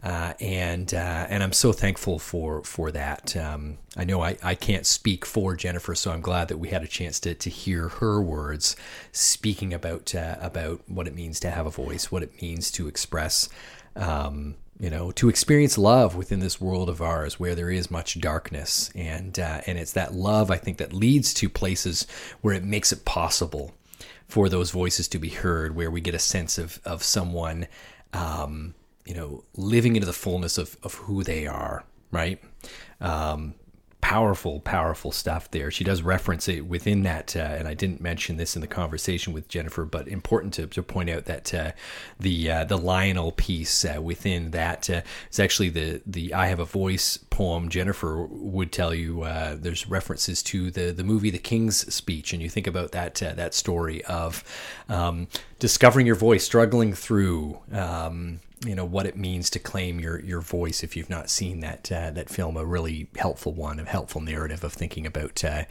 Uh, 0.00 0.32
and 0.40 0.94
uh, 0.94 1.26
and 1.28 1.42
I'm 1.42 1.52
so 1.52 1.72
thankful 1.72 2.20
for 2.20 2.62
for 2.62 2.92
that. 2.92 3.36
Um, 3.36 3.78
I 3.96 4.04
know 4.04 4.22
I, 4.22 4.36
I 4.44 4.54
can't 4.54 4.86
speak 4.86 5.26
for 5.26 5.56
Jennifer, 5.56 5.96
so 5.96 6.12
I'm 6.12 6.20
glad 6.20 6.46
that 6.48 6.58
we 6.58 6.68
had 6.68 6.84
a 6.84 6.86
chance 6.86 7.18
to, 7.20 7.34
to 7.34 7.50
hear 7.50 7.88
her 7.88 8.22
words 8.22 8.76
speaking 9.10 9.74
about 9.74 10.14
uh, 10.14 10.36
about 10.40 10.82
what 10.86 11.08
it 11.08 11.16
means 11.16 11.40
to 11.40 11.50
have 11.50 11.66
a 11.66 11.70
voice, 11.70 12.12
what 12.12 12.22
it 12.22 12.40
means 12.40 12.70
to 12.72 12.86
express, 12.86 13.48
um, 13.96 14.54
you 14.78 14.88
know, 14.88 15.10
to 15.10 15.28
experience 15.28 15.76
love 15.76 16.14
within 16.14 16.38
this 16.38 16.60
world 16.60 16.88
of 16.88 17.02
ours 17.02 17.40
where 17.40 17.56
there 17.56 17.70
is 17.70 17.90
much 17.90 18.20
darkness, 18.20 18.92
and 18.94 19.36
uh, 19.40 19.62
and 19.66 19.78
it's 19.78 19.94
that 19.94 20.14
love 20.14 20.48
I 20.48 20.58
think 20.58 20.78
that 20.78 20.92
leads 20.92 21.34
to 21.34 21.48
places 21.48 22.06
where 22.40 22.54
it 22.54 22.62
makes 22.62 22.92
it 22.92 23.04
possible 23.04 23.74
for 24.26 24.48
those 24.48 24.70
voices 24.70 25.08
to 25.08 25.18
be 25.18 25.28
heard, 25.30 25.74
where 25.74 25.90
we 25.90 26.00
get 26.00 26.14
a 26.14 26.18
sense 26.18 26.58
of 26.58 26.80
of 26.84 27.02
someone. 27.02 27.66
Um, 28.12 28.74
you 29.04 29.14
know, 29.14 29.42
living 29.56 29.96
into 29.96 30.04
the 30.04 30.12
fullness 30.12 30.58
of, 30.58 30.76
of 30.82 30.92
who 30.94 31.24
they 31.24 31.46
are, 31.46 31.82
right? 32.12 32.42
Um, 33.00 33.54
powerful, 34.00 34.60
powerful 34.60 35.12
stuff 35.12 35.50
there. 35.50 35.70
She 35.70 35.84
does 35.84 36.02
reference 36.02 36.48
it 36.48 36.66
within 36.66 37.02
that, 37.02 37.34
uh, 37.34 37.40
and 37.40 37.66
I 37.66 37.74
didn't 37.74 38.00
mention 38.00 38.36
this 38.36 38.54
in 38.54 38.60
the 38.60 38.68
conversation 38.68 39.32
with 39.32 39.48
Jennifer, 39.48 39.84
but 39.84 40.08
important 40.08 40.54
to, 40.54 40.66
to 40.68 40.82
point 40.82 41.10
out 41.10 41.24
that 41.24 41.52
uh, 41.52 41.72
the 42.18 42.50
uh, 42.50 42.64
the 42.64 42.78
Lionel 42.78 43.32
piece 43.32 43.84
uh, 43.84 44.00
within 44.00 44.52
that 44.52 44.88
uh, 44.88 45.02
is 45.30 45.40
actually 45.40 45.70
the 45.70 46.00
the 46.06 46.34
I 46.34 46.46
Have 46.46 46.60
a 46.60 46.64
Voice 46.64 47.16
poem. 47.38 47.68
Jennifer 47.68 48.26
would 48.28 48.72
tell 48.72 48.92
you 48.92 49.22
uh, 49.22 49.56
there's 49.56 49.88
references 49.88 50.42
to 50.42 50.72
the 50.72 50.90
the 50.90 51.04
movie 51.04 51.30
The 51.30 51.38
King's 51.38 51.94
Speech, 51.94 52.32
and 52.32 52.42
you 52.42 52.48
think 52.48 52.66
about 52.66 52.90
that 52.90 53.14
that 53.14 53.54
story 53.54 54.04
of 54.06 54.42
um, 54.88 55.28
discovering 55.60 56.04
your 56.04 56.16
voice, 56.16 56.44
struggling 56.44 56.92
through. 56.92 57.60
Um, 57.72 58.40
you 58.66 58.74
know 58.74 58.84
what 58.84 59.06
it 59.06 59.16
means 59.16 59.50
to 59.50 59.60
claim 59.60 60.00
your 60.00 60.18
your 60.18 60.40
voice 60.40 60.82
if 60.82 60.96
you've 60.96 61.08
not 61.08 61.30
seen 61.30 61.60
that 61.60 61.92
uh, 61.92 62.10
that 62.10 62.28
film 62.28 62.56
a 62.56 62.64
really 62.64 63.08
helpful 63.16 63.52
one 63.52 63.78
a 63.78 63.84
helpful 63.84 64.20
narrative 64.20 64.64
of 64.64 64.72
thinking 64.72 65.06
about 65.06 65.44
uh, 65.44 65.62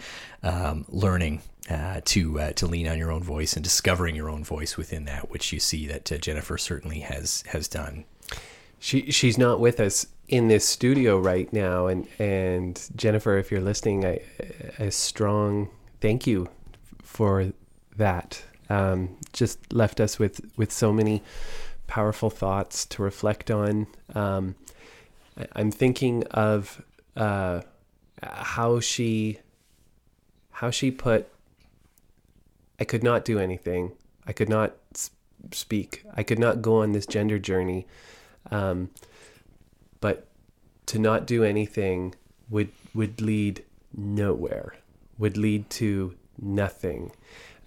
um, 0.41 0.85
learning 0.87 1.41
uh, 1.69 1.99
to 2.05 2.39
uh, 2.39 2.51
to 2.53 2.65
lean 2.65 2.87
on 2.87 2.97
your 2.97 3.11
own 3.11 3.21
voice 3.21 3.57
and 3.57 3.63
discovering 3.65 4.15
your 4.15 4.29
own 4.29 4.41
voice 4.41 4.77
within 4.77 5.03
that 5.03 5.29
which 5.29 5.51
you 5.51 5.59
see 5.59 5.85
that 5.85 6.09
uh, 6.13 6.17
Jennifer 6.17 6.57
certainly 6.57 7.01
has 7.01 7.43
has 7.47 7.67
done 7.67 8.05
she 8.79 9.11
she's 9.11 9.37
not 9.37 9.59
with 9.59 9.79
us 9.79 10.07
in 10.27 10.47
this 10.47 10.67
studio 10.67 11.17
right 11.19 11.51
now 11.53 11.87
and 11.87 12.07
and 12.19 12.89
Jennifer 12.95 13.37
if 13.37 13.49
you're 13.51 13.61
listening 13.61 14.05
I, 14.05 14.19
a 14.77 14.91
strong 14.91 15.69
thank 16.01 16.27
you 16.27 16.49
for 17.01 17.53
that 17.95 18.43
um, 18.69 19.17
just 19.33 19.71
left 19.73 19.99
us 19.99 20.19
with 20.19 20.41
with 20.57 20.71
so 20.71 20.91
many 20.91 21.23
powerful 21.87 22.29
thoughts 22.29 22.85
to 22.85 23.01
reflect 23.01 23.49
on. 23.49 23.87
Um, 24.13 24.55
I'm 25.53 25.71
thinking 25.71 26.23
of 26.31 26.83
uh, 27.15 27.61
how 28.21 28.79
she 28.79 29.39
how 30.51 30.69
she 30.69 30.91
put 30.91 31.27
I 32.79 32.83
could 32.83 33.03
not 33.03 33.25
do 33.25 33.39
anything. 33.39 33.93
I 34.27 34.33
could 34.33 34.49
not 34.49 34.75
speak. 35.51 36.03
I 36.13 36.23
could 36.23 36.39
not 36.39 36.61
go 36.61 36.81
on 36.81 36.91
this 36.91 37.05
gender 37.05 37.39
journey. 37.39 37.87
Um, 38.51 38.89
but 39.99 40.27
to 40.87 40.99
not 40.99 41.25
do 41.25 41.43
anything 41.43 42.15
would 42.49 42.71
would 42.93 43.21
lead 43.21 43.63
nowhere. 43.93 44.75
Would 45.17 45.37
lead 45.37 45.69
to 45.71 46.15
nothing. 46.39 47.11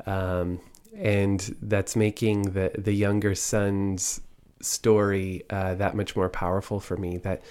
Um, 0.07 0.61
and 0.97 1.57
that's 1.62 1.97
making 1.97 2.53
the 2.53 2.73
the 2.77 2.93
younger 2.93 3.35
son's 3.35 4.21
story 4.61 5.43
uh, 5.51 5.75
that 5.75 5.95
much 5.95 6.16
more 6.16 6.29
powerful 6.29 6.81
for 6.81 6.97
me. 6.97 7.19
That 7.19 7.43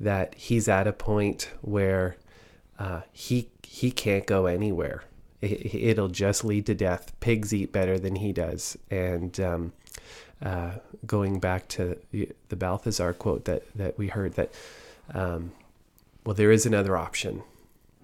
that 0.00 0.34
he's 0.34 0.68
at 0.68 0.86
a 0.86 0.92
point 0.92 1.50
where 1.60 2.16
uh, 2.78 3.02
he 3.12 3.48
he 3.62 3.90
can't 3.90 4.26
go 4.26 4.46
anywhere. 4.46 5.04
It, 5.40 5.98
will 5.98 6.06
just 6.06 6.44
lead 6.44 6.66
to 6.66 6.74
death. 6.74 7.18
Pigs 7.18 7.52
eat 7.52 7.72
better 7.72 7.98
than 7.98 8.14
he 8.16 8.32
does, 8.32 8.78
and 8.90 9.38
um, 9.40 9.72
uh, 10.42 10.72
going 11.06 11.38
back 11.38 11.68
to 11.68 11.96
the 12.10 12.56
Balthasar 12.56 13.12
quote 13.12 13.44
that 13.44 13.62
that 13.76 13.98
we 13.98 14.08
heard 14.08 14.34
that 14.34 14.52
um, 15.14 15.52
well 16.24 16.34
there 16.34 16.50
is 16.50 16.66
another 16.66 16.96
option, 16.96 17.42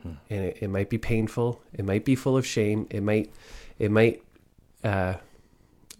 hmm. 0.03 0.13
and 0.31 0.45
it, 0.45 0.59
it 0.61 0.69
might 0.69 0.89
be 0.89 0.99
painful. 0.99 1.61
It 1.73 1.85
might 1.85 2.05
be 2.05 2.15
full 2.15 2.37
of 2.37 2.47
shame. 2.47 2.87
It 2.91 3.03
might 3.03 3.33
it 3.79 3.91
might 3.91 4.23
uh, 4.85 5.15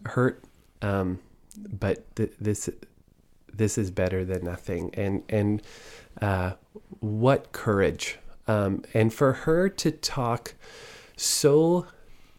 hurt, 0.05 0.43
um, 0.81 1.19
but 1.57 2.15
th- 2.15 2.33
this 2.39 2.69
this 3.53 3.77
is 3.77 3.91
better 3.91 4.23
than 4.23 4.43
nothing. 4.45 4.91
And 4.93 5.23
and 5.29 5.61
uh, 6.21 6.53
what 6.99 7.51
courage! 7.51 8.17
Um, 8.47 8.83
and 8.93 9.13
for 9.13 9.33
her 9.33 9.69
to 9.69 9.91
talk 9.91 10.55
so 11.15 11.85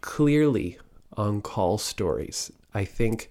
clearly 0.00 0.78
on 1.16 1.42
call 1.42 1.76
stories, 1.76 2.50
I 2.72 2.84
think 2.84 3.28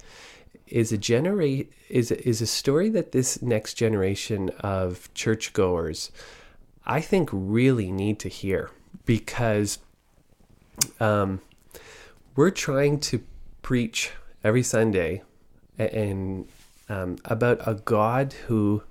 is 0.72 0.92
a 0.92 0.98
generate 0.98 1.72
is 1.90 2.12
is 2.12 2.42
a 2.42 2.48
story 2.48 2.90
that 2.90 3.12
this 3.12 3.42
next 3.42 3.76
generation 3.76 4.50
of 4.60 5.14
churchgoers, 5.14 6.12
I 6.86 7.02
think, 7.02 7.30
really 7.32 7.92
need 7.92 8.20
to 8.20 8.30
hear 8.30 8.72
because. 9.06 9.80
Um, 11.02 11.42
we're 12.40 12.52
trying 12.52 13.02
to 13.02 13.22
preach 13.62 14.12
every 14.46 14.64
Sunday 14.64 15.24
and 15.78 16.48
um, 16.88 17.18
about 17.26 17.60
a 17.68 17.74
God 17.74 18.34
who 18.48 18.82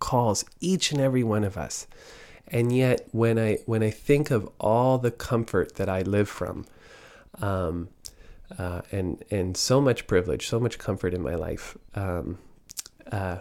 calls 0.00 0.44
each 0.60 0.92
and 0.92 1.00
every 1.00 1.24
one 1.24 1.44
of 1.44 1.56
us. 1.56 1.86
And 2.48 2.76
yet, 2.76 3.08
when 3.12 3.38
I 3.38 3.58
when 3.64 3.82
I 3.82 3.88
think 3.88 4.30
of 4.30 4.50
all 4.60 4.98
the 4.98 5.10
comfort 5.10 5.76
that 5.76 5.88
I 5.88 6.02
live 6.02 6.28
from, 6.28 6.66
um, 7.40 7.88
uh, 8.58 8.82
and 8.92 9.22
and 9.30 9.56
so 9.56 9.80
much 9.80 10.06
privilege, 10.06 10.46
so 10.46 10.60
much 10.60 10.78
comfort 10.78 11.14
in 11.14 11.22
my 11.22 11.34
life, 11.34 11.76
um, 11.94 12.38
uh, 13.10 13.38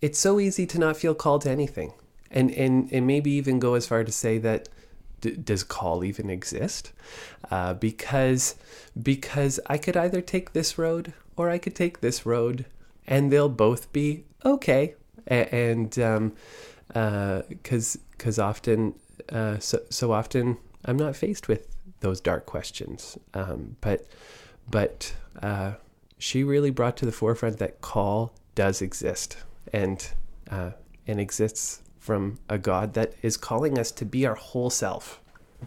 it's 0.00 0.18
so 0.18 0.40
easy 0.40 0.66
to 0.66 0.78
not 0.78 0.96
feel 0.96 1.14
called 1.14 1.42
to 1.42 1.50
anything, 1.50 1.92
and 2.30 2.50
and 2.52 2.90
and 2.92 3.06
maybe 3.06 3.30
even 3.32 3.58
go 3.58 3.74
as 3.74 3.86
far 3.86 4.04
to 4.04 4.12
say 4.12 4.38
that 4.38 4.68
D- 5.20 5.36
does 5.36 5.62
call 5.62 6.04
even 6.04 6.30
exist? 6.30 6.92
Uh, 7.50 7.74
because 7.74 8.54
because 9.00 9.60
I 9.66 9.78
could 9.78 9.96
either 9.96 10.20
take 10.20 10.52
this 10.52 10.78
road 10.78 11.12
or 11.36 11.50
I 11.50 11.58
could 11.58 11.74
take 11.74 12.00
this 12.00 12.24
road, 12.26 12.64
and 13.06 13.30
they'll 13.30 13.48
both 13.48 13.92
be 13.92 14.24
okay. 14.44 14.94
A- 15.28 15.54
and 15.54 15.98
um, 15.98 16.32
because 16.88 17.96
uh, 17.96 17.98
because 18.16 18.38
often 18.38 18.94
uh, 19.30 19.58
so 19.58 19.80
so 19.90 20.12
often 20.12 20.58
I'm 20.84 20.96
not 20.96 21.16
faced 21.16 21.48
with 21.48 21.66
those 22.00 22.20
dark 22.20 22.46
questions. 22.46 23.18
Um, 23.34 23.76
but 23.80 24.06
but 24.70 25.14
uh, 25.42 25.72
she 26.18 26.44
really 26.44 26.70
brought 26.70 26.96
to 26.98 27.06
the 27.06 27.12
forefront 27.12 27.58
that 27.58 27.80
call 27.80 28.32
does 28.54 28.82
exist 28.82 29.36
and 29.72 30.12
uh, 30.50 30.72
and 31.06 31.20
exists 31.20 31.82
from 31.98 32.38
a 32.48 32.58
God 32.58 32.94
that 32.94 33.14
is 33.22 33.36
calling 33.36 33.78
us 33.78 33.92
to 33.92 34.04
be 34.04 34.26
our 34.26 34.34
whole 34.34 34.70
self. 34.70 35.20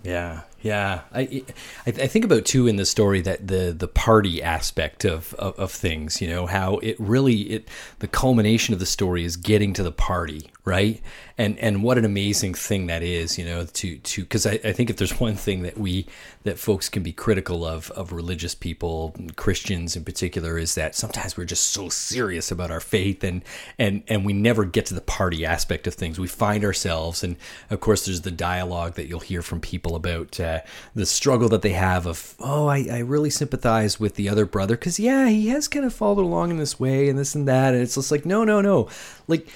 Yeah, 0.04 0.42
yeah. 0.62 1.02
I, 1.14 1.44
I, 1.86 1.92
think 1.92 2.26
about 2.26 2.46
too 2.46 2.66
in 2.68 2.78
the 2.78 2.86
story 2.86 3.22
that 3.22 3.48
the 3.48 3.72
the 3.78 3.88
party 3.88 4.42
aspect 4.42 5.06
of, 5.06 5.36
of, 5.36 5.58
of 5.60 5.72
things. 5.72 6.20
You 6.20 6.30
know 6.30 6.48
how 6.48 6.78
it 6.78 6.96
really 7.00 7.42
it 7.42 7.70
the 8.00 8.08
culmination 8.08 8.74
of 8.74 8.80
the 8.80 8.88
story 8.88 9.24
is 9.24 9.38
getting 9.38 9.74
to 9.74 9.84
the 9.84 9.92
party, 9.92 10.50
right? 10.66 11.02
And 11.38 11.60
and 11.60 11.84
what 11.84 11.98
an 11.98 12.06
amazing 12.06 12.54
thing 12.54 12.88
that 12.88 13.04
is. 13.04 13.38
You 13.38 13.46
know 13.46 13.66
to 13.66 13.98
to 13.98 14.22
because 14.22 14.46
I, 14.46 14.60
I 14.64 14.72
think 14.72 14.90
if 14.90 14.98
there's 14.98 15.20
one 15.20 15.36
thing 15.36 15.64
that 15.64 15.78
we 15.78 16.08
that 16.44 16.60
folks 16.60 16.90
can 16.90 17.04
be 17.04 17.12
critical 17.12 17.66
of 17.66 17.92
of 17.92 18.12
religious 18.12 18.56
people, 18.56 19.14
Christians 19.36 19.96
in 19.96 20.06
particular, 20.06 20.58
is 20.58 20.76
that 20.76 20.96
sometimes 20.96 21.38
we're 21.38 21.46
just 21.46 21.68
so 21.68 21.90
serious 21.90 22.52
about 22.52 22.72
our 22.72 22.80
faith 22.80 23.24
and 23.24 23.44
and 23.78 24.04
and 24.08 24.26
we 24.26 24.34
never 24.34 24.64
get 24.64 24.86
to 24.88 24.94
the 24.94 25.02
party 25.02 25.46
aspect 25.46 25.88
of 25.88 25.96
things. 25.96 26.20
We 26.20 26.28
find 26.28 26.64
ourselves, 26.64 27.24
and 27.24 27.36
of 27.70 27.80
course, 27.80 28.06
there's 28.06 28.22
the 28.22 28.32
dialogue 28.32 28.94
that 28.96 29.08
you'll 29.08 29.20
hear 29.20 29.42
from 29.42 29.60
people 29.60 29.96
about 29.96 30.40
uh, 30.40 30.62
the 30.96 31.06
struggle 31.06 31.50
that 31.50 31.62
they 31.62 31.74
have 31.74 32.06
of 32.06 32.36
oh, 32.40 32.68
I, 32.68 32.88
I 32.92 33.00
really 33.00 33.30
sympathize 33.30 34.00
with 34.00 34.16
the 34.16 34.30
other 34.30 34.46
brother 34.46 34.76
because 34.76 35.00
yeah, 35.00 35.28
he 35.28 35.50
has 35.50 35.68
kind 35.68 35.86
of 35.86 35.94
followed 35.94 36.24
along 36.24 36.52
in 36.52 36.58
this 36.58 36.80
way 36.80 37.10
and 37.10 37.20
this 37.20 37.36
and 37.36 37.48
that, 37.48 37.74
and 37.74 37.84
it's 37.84 37.96
just 37.96 38.12
like 38.12 38.26
no, 38.26 38.44
no, 38.46 38.62
no, 38.62 38.88
like 39.28 39.48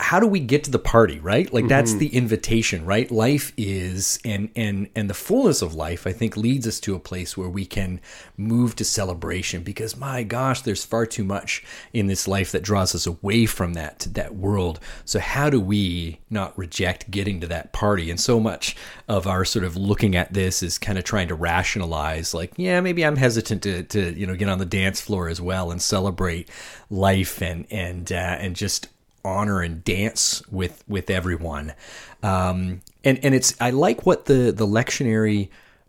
how 0.00 0.18
do 0.18 0.26
we 0.26 0.40
get 0.40 0.64
to 0.64 0.70
the 0.70 0.78
party 0.78 1.18
right? 1.20 1.52
Like 1.52 1.68
that's 1.68 1.94
the 1.94 2.14
invitation 2.14 2.84
right? 2.84 3.10
Life 3.10 3.52
is 3.56 4.18
and 4.24 4.50
and 4.56 4.88
and 4.94 5.08
the 5.08 5.14
fullness 5.14 5.62
of 5.62 5.74
life 5.74 6.06
i 6.06 6.12
think 6.12 6.36
leads 6.36 6.66
us 6.66 6.80
to 6.80 6.94
a 6.94 6.98
place 6.98 7.36
where 7.36 7.48
we 7.48 7.64
can 7.66 8.00
move 8.36 8.74
to 8.76 8.84
celebration 8.84 9.62
because 9.62 9.96
my 9.96 10.22
gosh 10.22 10.62
there's 10.62 10.84
far 10.84 11.06
too 11.06 11.24
much 11.24 11.62
in 11.92 12.06
this 12.06 12.26
life 12.26 12.52
that 12.52 12.62
draws 12.62 12.94
us 12.94 13.06
away 13.06 13.46
from 13.46 13.74
that 13.74 14.06
that 14.10 14.34
world. 14.34 14.80
So 15.04 15.18
how 15.18 15.50
do 15.50 15.60
we 15.60 16.20
not 16.30 16.56
reject 16.58 17.10
getting 17.10 17.40
to 17.40 17.46
that 17.48 17.72
party? 17.72 18.10
And 18.10 18.18
so 18.18 18.40
much 18.40 18.76
of 19.08 19.26
our 19.26 19.44
sort 19.44 19.64
of 19.64 19.76
looking 19.76 20.16
at 20.16 20.32
this 20.32 20.62
is 20.62 20.78
kind 20.78 20.98
of 20.98 21.04
trying 21.04 21.28
to 21.28 21.34
rationalize 21.34 22.32
like 22.32 22.52
yeah 22.56 22.80
maybe 22.80 23.04
i'm 23.04 23.16
hesitant 23.16 23.62
to 23.62 23.82
to 23.84 24.12
you 24.14 24.26
know 24.26 24.36
get 24.36 24.48
on 24.48 24.58
the 24.58 24.64
dance 24.64 25.00
floor 25.00 25.28
as 25.28 25.40
well 25.40 25.70
and 25.70 25.82
celebrate 25.82 26.48
life 26.90 27.42
and 27.42 27.66
and 27.70 28.12
uh, 28.12 28.14
and 28.14 28.54
just 28.56 28.88
honor 29.24 29.60
and 29.60 29.84
dance 29.84 30.42
with 30.50 30.84
with 30.88 31.10
everyone. 31.10 31.74
Um, 32.22 32.82
and 33.04 33.18
and 33.22 33.34
it's 33.34 33.54
I 33.60 33.70
like 33.70 34.06
what 34.06 34.26
the 34.26 34.52
the 34.52 34.66
lectionary 34.66 35.48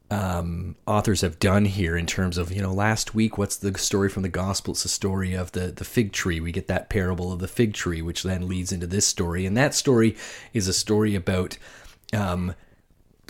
um, 0.09 0.75
authors 0.85 1.21
have 1.21 1.39
done 1.39 1.63
here 1.63 1.95
in 1.95 2.05
terms 2.05 2.37
of 2.37 2.51
you 2.51 2.61
know 2.61 2.73
last 2.73 3.15
week 3.15 3.37
what's 3.37 3.55
the 3.55 3.77
story 3.77 4.09
from 4.09 4.23
the 4.23 4.29
gospel? 4.29 4.73
It's 4.73 4.83
the 4.83 4.89
story 4.89 5.33
of 5.33 5.53
the 5.53 5.67
the 5.67 5.85
fig 5.85 6.11
tree. 6.11 6.39
We 6.39 6.51
get 6.51 6.67
that 6.67 6.89
parable 6.89 7.31
of 7.31 7.39
the 7.39 7.47
fig 7.47 7.73
tree 7.73 8.01
which 8.01 8.23
then 8.23 8.47
leads 8.47 8.71
into 8.71 8.87
this 8.87 9.07
story. 9.07 9.45
And 9.45 9.55
that 9.57 9.73
story 9.73 10.15
is 10.53 10.67
a 10.67 10.73
story 10.73 11.15
about 11.15 11.57
um, 12.13 12.53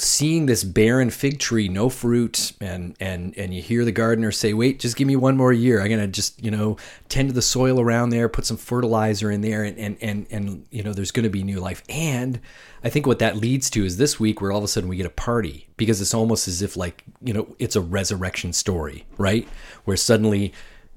seeing 0.02 0.48
this 0.48 0.64
barren 0.64 1.12
fig 1.12 1.38
tree, 1.38 1.68
no 1.68 1.88
fruit, 1.88 2.54
and 2.60 2.96
and 3.00 3.38
and 3.38 3.54
you 3.54 3.62
hear 3.62 3.86
the 3.86 3.92
gardener 3.92 4.32
say, 4.32 4.54
"Wait, 4.54 4.80
just 4.80 4.96
give 4.96 5.08
me 5.08 5.16
one 5.16 5.38
more 5.38 5.54
year. 5.54 5.80
I'm 5.80 5.90
gonna 5.90 6.08
just 6.08 6.44
you 6.44 6.50
know 6.50 6.78
tend 7.08 7.30
to 7.30 7.34
the 7.34 7.42
soil 7.42 7.80
around 7.80 8.10
there, 8.10 8.28
put 8.28 8.46
some 8.46 8.58
fertilizer 8.58 9.30
in 9.30 9.42
there, 9.42 9.64
and 9.64 9.78
and 9.78 9.98
and, 10.02 10.28
and 10.32 10.66
you 10.72 10.82
know 10.82 10.94
there's 10.94 11.12
to 11.12 11.30
be 11.30 11.44
new 11.44 11.60
life." 11.60 11.84
And 11.88 12.40
I 12.84 12.90
think 12.90 13.06
what 13.06 13.20
that 13.20 13.38
leads 13.38 13.70
to 13.72 13.86
is 13.86 13.98
this 13.98 14.20
week 14.20 14.42
where 14.42 14.52
all 14.52 14.58
of 14.58 14.64
a 14.64 14.68
sudden 14.68 14.90
we 14.90 14.98
get 14.98 15.06
a 15.06 15.10
party 15.10 15.68
because 15.78 16.02
it's 16.02 16.16
almost 16.16 16.48
as 16.48 16.62
if 16.62 16.76
like 16.76 17.04
you 17.22 17.34
know 17.34 17.56
it's 17.60 17.76
a 17.76 17.82
resurrection 17.82 18.54
story, 18.54 19.06
right? 19.18 19.48
Where 19.86 19.98
suddenly 19.98 20.52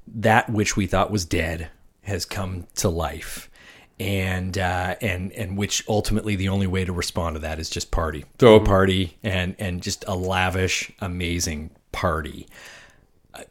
that 0.07 0.49
which 0.49 0.75
we 0.75 0.87
thought 0.87 1.11
was 1.11 1.25
dead 1.25 1.69
has 2.01 2.25
come 2.25 2.65
to 2.75 2.89
life 2.89 3.49
and 3.99 4.57
uh, 4.57 4.95
and 5.01 5.31
and 5.33 5.57
which 5.57 5.83
ultimately 5.87 6.35
the 6.35 6.49
only 6.49 6.67
way 6.67 6.83
to 6.83 6.91
respond 6.91 7.35
to 7.35 7.39
that 7.39 7.59
is 7.59 7.69
just 7.69 7.91
party, 7.91 8.25
throw 8.37 8.55
a 8.55 8.63
party, 8.63 9.17
and 9.23 9.55
and 9.57 9.81
just 9.81 10.03
a 10.07 10.15
lavish, 10.15 10.91
amazing 10.99 11.69
party. 11.91 12.47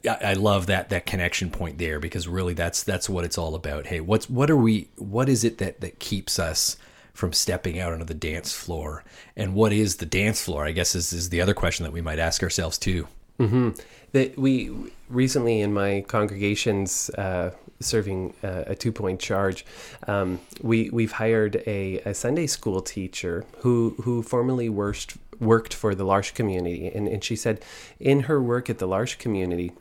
I, 0.07 0.17
I 0.21 0.33
love 0.33 0.67
that 0.67 0.89
that 0.89 1.05
connection 1.05 1.49
point 1.49 1.77
there 1.77 1.99
because 1.99 2.27
really 2.27 2.53
that's 2.53 2.83
that's 2.83 3.09
what 3.09 3.25
it's 3.25 3.37
all 3.37 3.55
about. 3.55 3.87
Hey, 3.87 3.99
what's 3.99 4.29
what 4.29 4.49
are 4.49 4.57
we? 4.57 4.89
What 4.97 5.29
is 5.29 5.43
it 5.43 5.57
that 5.57 5.81
that 5.81 5.99
keeps 5.99 6.37
us 6.37 6.77
from 7.13 7.33
stepping 7.33 7.79
out 7.79 7.93
onto 7.93 8.05
the 8.05 8.13
dance 8.13 8.53
floor? 8.53 9.03
And 9.35 9.55
what 9.55 9.73
is 9.73 9.97
the 9.97 10.05
dance 10.05 10.43
floor? 10.43 10.65
I 10.65 10.71
guess 10.71 10.93
is 10.93 11.11
is 11.11 11.29
the 11.29 11.41
other 11.41 11.55
question 11.55 11.85
that 11.85 11.91
we 11.91 12.01
might 12.01 12.19
ask 12.19 12.43
ourselves 12.43 12.77
too. 12.77 13.07
Mm-hmm. 13.39 13.71
That 14.15 14.37
we 14.37 14.71
recently 15.09 15.59
in 15.59 15.73
my 15.73 16.05
congregations 16.07 17.09
uh, 17.09 17.51
serving 17.81 18.33
uh, 18.41 18.63
a 18.67 18.73
two 18.73 18.93
point 18.93 19.19
charge, 19.19 19.65
um, 20.07 20.39
we 20.61 20.89
we've 20.89 21.11
hired 21.11 21.61
a, 21.67 21.99
a 22.05 22.13
Sunday 22.13 22.47
school 22.47 22.79
teacher 22.79 23.43
who 23.57 23.95
who 24.03 24.23
formerly 24.23 24.69
worked 24.69 25.17
worked 25.41 25.73
for 25.73 25.93
the 25.93 26.05
L'Arche 26.05 26.33
community, 26.33 26.87
and, 26.87 27.09
and 27.09 27.25
she 27.25 27.35
said 27.35 27.61
in 27.99 28.21
her 28.21 28.41
work 28.41 28.69
at 28.69 28.77
the 28.77 28.87
L'Arche 28.87 29.17
community, 29.17 29.73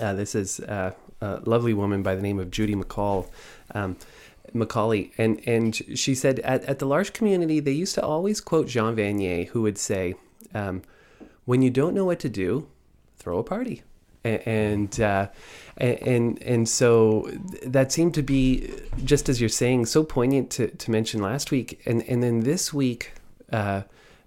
uh, 0.00 0.12
this 0.14 0.36
is 0.36 0.60
uh, 0.60 0.92
a 1.20 1.40
lovely 1.44 1.74
woman 1.74 2.04
by 2.04 2.14
the 2.14 2.22
name 2.22 2.38
of 2.38 2.52
Judy 2.52 2.76
McCall. 2.76 3.26
Um, 3.74 3.96
Macaulay, 4.52 5.10
and 5.18 5.40
and 5.44 5.74
she 5.98 6.14
said 6.14 6.38
at, 6.40 6.62
at 6.66 6.78
the 6.78 6.86
L'Arche 6.86 7.12
community 7.12 7.58
they 7.58 7.72
used 7.72 7.96
to 7.96 8.02
always 8.02 8.40
quote 8.40 8.68
Jean 8.68 8.94
Vanier, 8.94 9.48
who 9.48 9.62
would 9.62 9.78
say, 9.78 10.14
um, 10.54 10.82
"When 11.46 11.62
you 11.62 11.70
don't 11.70 11.94
know 11.94 12.04
what 12.04 12.20
to 12.20 12.28
do, 12.28 12.68
throw 13.24 13.38
a 13.38 13.44
party." 13.44 13.82
and 14.24 15.00
uh, 15.00 15.28
and 15.76 16.42
and 16.42 16.68
so 16.68 17.30
that 17.62 17.92
seemed 17.92 18.14
to 18.14 18.22
be 18.22 18.70
just 19.04 19.28
as 19.28 19.40
you're 19.40 19.48
saying 19.48 19.86
so 19.86 20.02
poignant 20.02 20.50
to, 20.50 20.68
to 20.68 20.90
mention 20.90 21.20
last 21.20 21.50
week. 21.50 21.80
And 21.86 22.02
and 22.08 22.22
then 22.22 22.40
this 22.40 22.72
week 22.72 23.12
uh, 23.52 23.82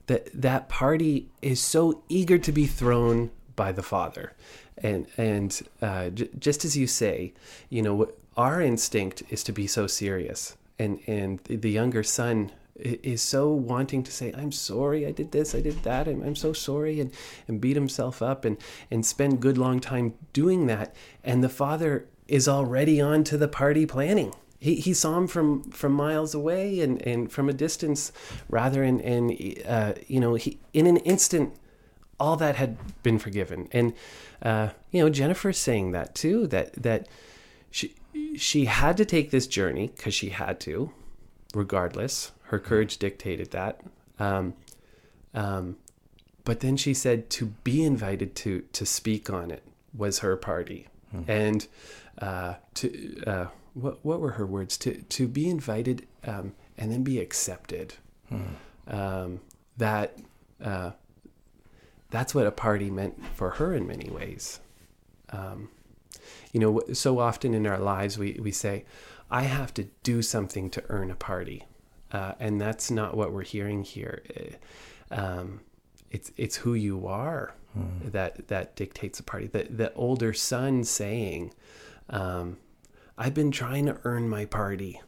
that 0.06 0.30
that 0.40 0.70
party 0.70 1.30
is 1.42 1.60
so 1.60 2.04
eager 2.10 2.38
to 2.38 2.52
be 2.52 2.68
thrown 2.68 3.32
by 3.56 3.72
the 3.72 3.84
father. 3.84 4.34
And 4.78 5.08
and 5.18 5.60
uh, 5.82 6.10
j- 6.10 6.30
just 6.38 6.64
as 6.64 6.78
you 6.78 6.88
say 6.88 7.34
you 7.70 7.82
know 7.82 8.12
our 8.36 8.62
instinct 8.62 9.24
is 9.30 9.44
to 9.46 9.52
be 9.52 9.66
so 9.66 9.88
serious. 9.88 10.56
And 10.78 11.00
and 11.08 11.40
the 11.46 11.72
younger 11.72 12.04
son 12.04 12.52
is 12.80 13.22
so 13.22 13.50
wanting 13.50 14.04
to 14.04 14.12
say, 14.12 14.34
I'm 14.38 14.52
sorry, 14.52 15.06
I 15.06 15.12
did 15.12 15.32
this, 15.32 15.56
I 15.56 15.62
did 15.62 15.84
that, 15.84 16.08
I'm, 16.08 16.22
I'm 16.24 16.36
so 16.36 16.54
sorry, 16.54 17.00
and, 17.00 17.12
and 17.48 17.60
beat 17.60 17.76
himself 17.76 18.22
up 18.22 18.46
and, 18.46 18.58
and 18.92 19.06
spend 19.06 19.42
good 19.42 19.58
long 19.58 19.80
time 19.80 20.13
doing 20.34 20.68
that. 20.68 20.96
And 21.24 21.44
the 21.44 21.50
father 21.50 22.08
is 22.28 22.48
already 22.48 23.02
on 23.02 23.24
to 23.26 23.38
the 23.38 23.48
party 23.48 23.86
planning. 23.86 24.34
He, 24.60 24.76
he 24.76 24.94
saw 24.94 25.18
him 25.18 25.28
from, 25.28 25.63
from 25.72 25.94
miles 25.94 26.34
away 26.34 26.82
and, 26.82 27.02
and 27.06 27.32
from 27.32 27.48
a 27.48 27.54
distance 27.54 28.12
rather 28.50 28.84
and, 28.84 29.02
and 29.02 29.32
uh, 29.68 29.94
you 30.08 30.20
know, 30.20 30.36
he, 30.36 30.60
in 30.74 30.88
an 30.88 30.98
instant, 30.98 31.54
all 32.20 32.36
that 32.38 32.56
had 32.56 32.78
been 33.04 33.20
forgiven. 33.20 33.68
And, 33.72 33.94
uh, 34.42 34.70
you 34.92 35.04
know, 35.04 35.10
Jennifer's 35.10 35.60
saying 35.60 35.92
that 35.92 36.16
too, 36.16 36.48
that, 36.48 36.74
that 36.74 37.08
she, 37.70 37.94
she 38.36 38.66
had 38.66 38.98
to 38.98 39.06
take 39.06 39.30
this 39.30 39.46
journey 39.46 39.92
because 39.96 40.16
she 40.16 40.30
had 40.30 40.60
to, 40.62 40.92
regardless 41.54 42.32
her 42.48 42.60
courage 42.60 42.98
dictated 42.98 43.52
that. 43.52 43.82
Um, 44.20 44.54
um, 45.34 45.78
but 46.44 46.62
then 46.62 46.78
she 46.78 46.94
said 46.94 47.30
to 47.32 47.48
be 47.64 47.84
invited 47.84 48.36
to 48.38 48.62
to 48.74 48.86
speak 48.86 49.30
on 49.30 49.52
it 49.52 49.64
was 49.94 50.20
her 50.20 50.38
party, 50.38 50.88
hmm. 51.12 51.24
and 51.28 51.68
uh, 52.20 52.56
to 52.76 53.24
uh, 53.28 53.46
what 53.74 54.04
what 54.04 54.22
were 54.22 54.32
her 54.32 54.46
words 54.46 54.78
to 54.80 55.02
to 55.02 55.28
be 55.28 55.50
invited 55.50 56.08
um, 56.26 56.54
and 56.78 56.92
then 56.92 57.04
be 57.04 57.20
accepted. 57.20 57.96
Hmm. 58.30 58.42
Um, 58.88 59.40
that 59.78 60.18
uh, 60.64 60.92
that's 62.10 62.34
what 62.34 62.48
a 62.48 62.52
party 62.52 62.90
meant 62.90 63.22
for 63.36 63.52
her 63.52 63.74
in 63.74 63.86
many 63.86 64.10
ways. 64.10 64.62
Um, 65.30 65.70
you 66.54 66.62
know, 66.62 66.82
so 66.94 67.20
often 67.20 67.54
in 67.54 67.68
our 67.68 67.80
lives 67.80 68.18
we 68.18 68.40
we 68.42 68.52
say, 68.52 68.86
"I 69.30 69.44
have 69.44 69.74
to 69.74 69.90
do 70.04 70.22
something 70.22 70.70
to 70.70 70.84
earn 70.88 71.12
a 71.12 71.16
party." 71.16 71.66
Uh, 72.12 72.34
and 72.39 72.60
that's 72.60 72.89
not 72.89 73.15
what 73.15 73.32
we're 73.32 73.43
hearing 73.43 73.84
here. 73.84 74.24
Uh, 74.36 75.15
um, 75.15 75.62
it's 76.10 76.32
it's 76.38 76.58
who 76.58 76.74
you 76.74 77.08
are 77.08 77.54
hmm. 77.74 78.10
that 78.10 78.48
that 78.48 78.76
dictates 78.76 79.17
the 79.17 79.24
party. 79.24 79.48
The 79.48 79.67
the 79.70 79.93
older 79.93 80.34
son 80.34 80.84
saying, 80.84 81.54
um, 82.10 82.58
"I've 83.17 83.34
been 83.34 83.52
trying 83.52 83.86
to 83.88 84.00
earn 84.04 84.30
my 84.30 84.46
party, 84.46 85.02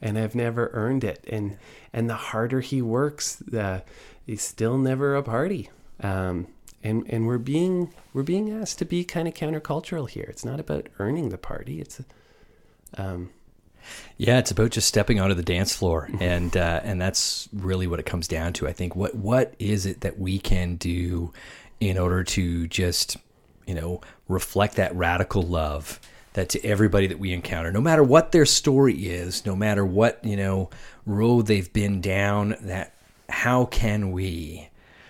and 0.00 0.18
I've 0.18 0.34
never 0.34 0.70
earned 0.72 1.04
it." 1.04 1.24
And 1.28 1.58
and 1.92 2.08
the 2.08 2.14
harder 2.14 2.60
he 2.60 2.80
works, 2.80 3.36
the 3.36 3.82
he's 4.26 4.42
still 4.42 4.78
never 4.78 5.14
a 5.14 5.22
party. 5.22 5.70
Um, 6.00 6.48
and 6.82 7.06
and 7.08 7.26
we're 7.26 7.38
being 7.38 7.92
we're 8.12 8.22
being 8.22 8.50
asked 8.50 8.78
to 8.78 8.84
be 8.84 9.04
kind 9.04 9.28
of 9.28 9.34
countercultural 9.34 10.08
here. 10.08 10.26
It's 10.28 10.44
not 10.44 10.60
about 10.60 10.88
earning 10.98 11.28
the 11.28 11.38
party. 11.38 11.80
It's 11.80 12.00
um, 12.96 13.30
yeah, 14.16 14.38
it's 14.38 14.50
about 14.50 14.70
just 14.70 14.88
stepping 14.88 15.20
onto 15.20 15.34
the 15.34 15.42
dance 15.42 15.74
floor, 15.74 16.08
and 16.20 16.56
uh, 16.56 16.80
and 16.84 17.00
that's 17.00 17.48
really 17.52 17.86
what 17.86 18.00
it 18.00 18.06
comes 18.06 18.28
down 18.28 18.52
to. 18.54 18.68
I 18.68 18.72
think 18.72 18.94
what 18.96 19.14
what 19.14 19.54
is 19.58 19.86
it 19.86 20.00
that 20.02 20.18
we 20.18 20.38
can 20.38 20.76
do 20.76 21.32
in 21.80 21.98
order 21.98 22.22
to 22.24 22.66
just 22.68 23.16
you 23.66 23.74
know 23.74 24.00
reflect 24.28 24.76
that 24.76 24.94
radical 24.94 25.42
love 25.42 26.00
that 26.34 26.48
to 26.48 26.64
everybody 26.64 27.06
that 27.06 27.18
we 27.18 27.32
encounter, 27.32 27.70
no 27.70 27.80
matter 27.80 28.02
what 28.02 28.32
their 28.32 28.46
story 28.46 29.06
is, 29.06 29.44
no 29.44 29.54
matter 29.54 29.84
what 29.84 30.24
you 30.24 30.36
know 30.36 30.70
road 31.06 31.46
they've 31.46 31.72
been 31.72 32.00
down, 32.00 32.56
that 32.60 32.94
how 33.28 33.64
can 33.66 34.12
we 34.12 34.68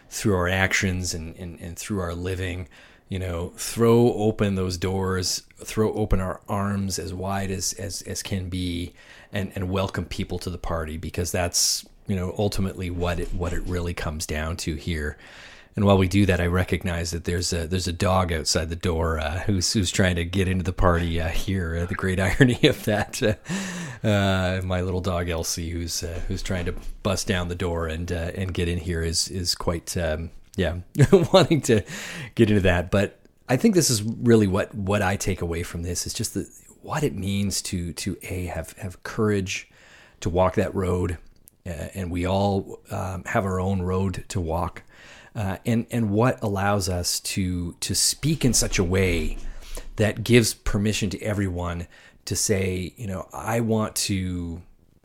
through 0.09 0.35
our 0.35 0.49
actions 0.49 1.15
and, 1.15 1.35
and, 1.37 1.59
and 1.61 1.79
through 1.79 1.99
our 1.99 2.15
living 2.15 2.69
you 3.13 3.19
know, 3.19 3.53
throw 3.59 4.15
open 4.15 4.55
those 4.55 4.79
doors, 4.79 5.43
throw 5.59 5.93
open 5.93 6.19
our 6.19 6.41
arms 6.49 6.99
as 6.99 7.13
wide 7.13 7.51
as 7.51 7.75
as, 7.75 8.01
as 8.01 8.23
can 8.23 8.49
be, 8.49 8.95
and 9.31 9.53
and 9.55 9.69
welcome 9.69 10.07
people 10.07 10.39
to 10.39 10.49
the 10.49 10.57
party 10.57 10.97
because 10.97 11.31
that's 11.31 11.85
you 12.07 12.17
know 12.17 12.35
ultimately 12.39 12.89
what 12.89 13.21
it 13.21 13.35
what 13.35 13.53
it 13.53 13.63
really 13.67 13.93
comes 13.93 14.25
down 14.25 14.57
to 14.57 14.77
here. 14.77 15.19
And 15.77 15.85
while 15.85 15.99
we 15.99 16.09
do 16.09 16.25
that, 16.25 16.41
I 16.41 16.47
recognize 16.47 17.11
that 17.11 17.25
there's 17.25 17.53
a 17.53 17.67
there's 17.67 17.87
a 17.87 17.93
dog 17.93 18.33
outside 18.33 18.71
the 18.71 18.77
door 18.77 19.19
uh, 19.19 19.41
who's 19.41 19.71
who's 19.75 19.91
trying 19.91 20.17
to 20.17 20.25
get 20.25 20.49
into 20.49 20.65
the 20.65 20.73
party 20.73 21.21
uh, 21.21 21.29
here. 21.29 21.77
Uh, 21.77 21.85
the 21.85 21.95
great 21.95 22.19
irony 22.39 22.61
of 22.67 22.83
that, 22.87 23.23
uh, 23.23 24.07
uh, 24.09 24.63
my 24.65 24.81
little 24.81 25.03
dog 25.03 25.29
Elsie, 25.29 25.69
who's 25.69 26.03
uh, 26.03 26.23
who's 26.29 26.43
trying 26.43 26.65
to 26.65 26.75
bust 27.03 27.27
down 27.27 27.49
the 27.49 27.55
door 27.55 27.89
and 27.89 28.11
and 28.11 28.55
get 28.55 28.69
in 28.69 28.79
here, 28.79 29.03
is 29.03 29.29
is 29.29 29.55
quite 29.55 29.99
um, 29.99 30.31
yeah, 30.57 30.79
wanting 31.33 31.61
to 31.63 31.83
get 32.35 32.51
into 32.51 32.63
that. 32.63 32.91
But 32.91 33.19
I 33.49 33.57
think 33.57 33.75
this 33.75 33.91
is 33.91 34.03
really 34.03 34.47
what 34.47 34.75
what 34.75 35.03
I 35.03 35.17
take 35.17 35.43
away 35.43 35.63
from 35.63 35.83
this 35.83 36.07
is 36.07 36.15
just 36.15 36.35
the 36.35 36.49
what 36.83 37.03
it 37.03 37.15
means 37.15 37.63
to 37.63 37.93
to 37.95 38.17
a 38.23 38.47
have 38.47 38.73
have 38.75 39.03
courage 39.03 39.71
to 40.21 40.31
walk 40.31 40.55
that 40.55 40.75
road, 40.75 41.19
uh, 41.67 41.89
and 41.95 42.11
we 42.11 42.27
all 42.27 42.81
um, 42.91 43.25
have 43.25 43.45
our 43.45 43.61
own 43.61 43.83
road 43.83 44.25
to 44.29 44.41
walk. 44.41 44.83
Uh, 45.35 45.57
and 45.65 45.87
and 45.91 46.11
what 46.11 46.43
allows 46.43 46.89
us 46.89 47.19
to 47.21 47.73
to 47.81 47.95
speak 47.95 48.45
in 48.45 48.53
such 48.53 48.79
a 48.79 48.85
way 48.85 49.39
that 49.97 50.23
gives 50.23 50.55
permission 50.55 51.09
to 51.11 51.21
everyone 51.23 51.87
to 52.25 52.37
say, 52.37 52.93
you 52.97 53.07
know, 53.07 53.29
I 53.33 53.61
want 53.61 53.97
to 53.97 54.63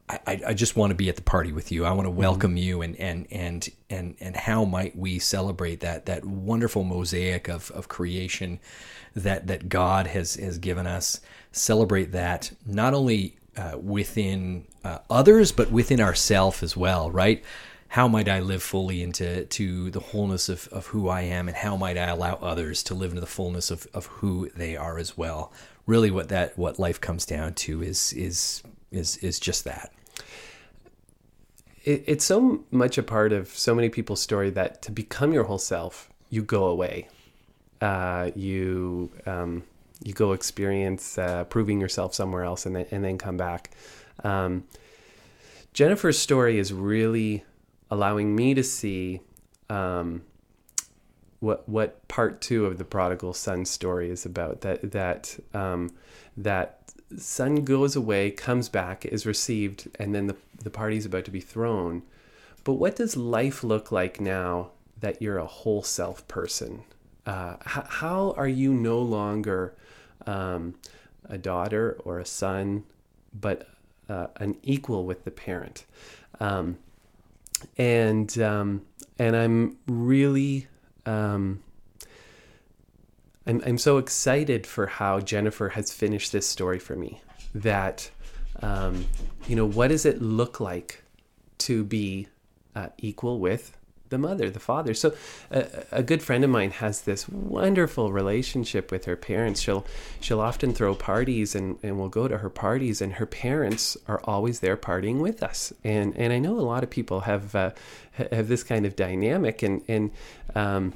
I, 0.09 0.41
I 0.47 0.53
just 0.53 0.77
want 0.77 0.91
to 0.91 0.95
be 0.95 1.09
at 1.09 1.17
the 1.17 1.21
party 1.21 1.51
with 1.51 1.69
you. 1.71 1.83
I 1.83 1.91
want 1.91 2.05
to 2.05 2.09
mm-hmm. 2.09 2.19
welcome 2.19 2.51
mm-hmm. 2.51 2.57
you 2.57 2.81
and, 2.81 2.95
and 2.95 3.27
and 3.29 3.69
and 3.89 4.15
and 4.21 4.35
how 4.37 4.63
might 4.63 4.95
we 4.95 5.19
celebrate 5.19 5.81
that 5.81 6.05
that 6.05 6.23
wonderful 6.23 6.83
mosaic 6.83 7.49
of, 7.49 7.71
of 7.71 7.89
creation 7.89 8.59
that 9.15 9.47
that 9.47 9.67
God 9.67 10.07
has 10.07 10.35
has 10.35 10.59
given 10.59 10.87
us. 10.87 11.19
Celebrate 11.51 12.13
that 12.13 12.51
not 12.65 12.93
only 12.93 13.35
uh, 13.57 13.77
within 13.81 14.65
uh, 14.85 14.99
others 15.09 15.51
but 15.51 15.71
within 15.71 15.99
ourself 15.99 16.63
as 16.63 16.77
well, 16.77 17.11
right? 17.11 17.43
How 17.89 18.07
might 18.07 18.29
I 18.29 18.39
live 18.39 18.63
fully 18.63 19.01
into 19.01 19.45
to 19.45 19.89
the 19.91 19.99
wholeness 19.99 20.49
of, 20.49 20.67
of 20.69 20.87
who 20.87 21.07
I 21.07 21.21
am, 21.21 21.47
and 21.47 21.55
how 21.55 21.77
might 21.77 21.97
I 21.97 22.07
allow 22.07 22.35
others 22.35 22.83
to 22.83 22.93
live 22.93 23.11
into 23.11 23.21
the 23.21 23.27
fullness 23.27 23.71
of, 23.71 23.87
of 23.93 24.05
who 24.07 24.49
they 24.55 24.75
are 24.75 24.97
as 24.97 25.17
well? 25.17 25.51
Really, 25.85 26.11
what 26.11 26.29
that 26.29 26.57
what 26.57 26.79
life 26.79 27.01
comes 27.01 27.25
down 27.25 27.55
to 27.55 27.81
is 27.81 28.13
is 28.13 28.63
is 28.91 29.17
is 29.17 29.39
just 29.39 29.65
that 29.65 29.91
it, 31.87 32.03
it's 32.05 32.25
so 32.25 32.65
much 32.69 32.97
a 32.97 33.03
part 33.03 33.31
of 33.31 33.47
so 33.47 33.73
many 33.73 33.89
people's 33.89 34.21
story 34.21 34.49
that 34.51 34.81
to 34.83 34.91
become 34.91 35.31
your 35.31 35.45
whole 35.45 35.57
self, 35.57 36.09
you 36.29 36.43
go 36.43 36.65
away. 36.65 37.07
Uh, 37.79 38.31
you 38.35 39.09
um, 39.25 39.63
you 40.03 40.13
go 40.13 40.33
experience 40.33 41.17
uh, 41.17 41.45
proving 41.45 41.79
yourself 41.79 42.13
somewhere 42.13 42.43
else, 42.43 42.65
and 42.65 42.75
then 42.75 42.85
and 42.91 43.03
then 43.03 43.17
come 43.17 43.37
back. 43.37 43.71
Um, 44.23 44.65
Jennifer's 45.73 46.19
story 46.19 46.59
is 46.59 46.73
really 46.73 47.45
allowing 47.89 48.35
me 48.35 48.53
to 48.53 48.63
see 48.63 49.21
um, 49.69 50.23
what 51.39 51.69
what 51.69 52.05
part 52.07 52.41
two 52.41 52.65
of 52.65 52.77
the 52.77 52.83
prodigal 52.83 53.33
son 53.33 53.63
story 53.63 54.09
is 54.09 54.25
about. 54.25 54.61
That 54.61 54.91
that 54.91 55.39
um, 55.53 55.91
that 56.35 56.79
son 57.15 57.63
goes 57.63 57.95
away, 57.95 58.31
comes 58.31 58.69
back, 58.69 59.05
is 59.05 59.25
received, 59.25 59.87
and 59.99 60.13
then 60.13 60.27
the, 60.27 60.35
the 60.63 60.69
party's 60.69 61.05
about 61.05 61.25
to 61.25 61.31
be 61.31 61.41
thrown. 61.41 62.03
But 62.63 62.73
what 62.73 62.95
does 62.95 63.15
life 63.15 63.63
look 63.63 63.91
like 63.91 64.19
now 64.19 64.71
that 64.99 65.21
you're 65.21 65.37
a 65.37 65.45
whole 65.45 65.83
self 65.83 66.27
person? 66.27 66.83
Uh, 67.25 67.55
h- 67.61 67.85
how 67.87 68.33
are 68.37 68.47
you 68.47 68.73
no 68.73 68.99
longer 68.99 69.75
um, 70.25 70.75
a 71.25 71.37
daughter 71.37 71.97
or 72.03 72.19
a 72.19 72.25
son, 72.25 72.83
but 73.33 73.69
uh, 74.09 74.27
an 74.37 74.57
equal 74.63 75.05
with 75.05 75.23
the 75.23 75.31
parent? 75.31 75.85
Um, 76.39 76.77
and 77.77 78.37
um, 78.39 78.83
and 79.17 79.35
I'm 79.35 79.77
really 79.87 80.67
um, 81.05 81.63
I'm, 83.47 83.61
I'm 83.65 83.77
so 83.77 83.97
excited 83.97 84.67
for 84.67 84.87
how 84.87 85.21
Jennifer 85.21 85.69
has 85.69 85.91
finished 85.91 86.33
this 86.33 86.47
story 86.47 86.79
for 86.79 86.95
me. 86.95 87.21
That, 87.55 88.11
um, 88.61 89.05
you 89.47 89.55
know, 89.55 89.65
what 89.65 89.89
does 89.89 90.05
it 90.05 90.21
look 90.21 90.59
like 90.59 91.03
to 91.59 91.83
be 91.83 92.27
uh, 92.75 92.89
equal 92.97 93.39
with 93.39 93.77
the 94.09 94.17
mother, 94.17 94.49
the 94.49 94.59
father. 94.59 94.93
So, 94.93 95.13
uh, 95.51 95.63
a 95.91 96.03
good 96.03 96.21
friend 96.23 96.43
of 96.43 96.49
mine 96.49 96.71
has 96.71 97.01
this 97.01 97.27
wonderful 97.27 98.11
relationship 98.11 98.91
with 98.91 99.05
her 99.05 99.15
parents. 99.15 99.61
She'll 99.61 99.85
she'll 100.19 100.39
often 100.39 100.73
throw 100.73 100.95
parties, 100.95 101.55
and, 101.55 101.77
and 101.83 101.99
we'll 101.99 102.09
go 102.09 102.27
to 102.27 102.37
her 102.37 102.49
parties, 102.49 103.01
and 103.01 103.13
her 103.13 103.25
parents 103.25 103.97
are 104.07 104.21
always 104.23 104.59
there 104.59 104.77
partying 104.77 105.19
with 105.19 105.43
us. 105.43 105.73
And 105.83 106.15
and 106.17 106.31
I 106.33 106.39
know 106.39 106.57
a 106.57 106.61
lot 106.61 106.83
of 106.83 106.89
people 106.89 107.21
have 107.21 107.55
uh, 107.55 107.71
have 108.13 108.47
this 108.47 108.63
kind 108.63 108.85
of 108.85 108.95
dynamic, 108.95 109.61
and 109.63 109.81
and 109.87 110.11
um, 110.55 110.93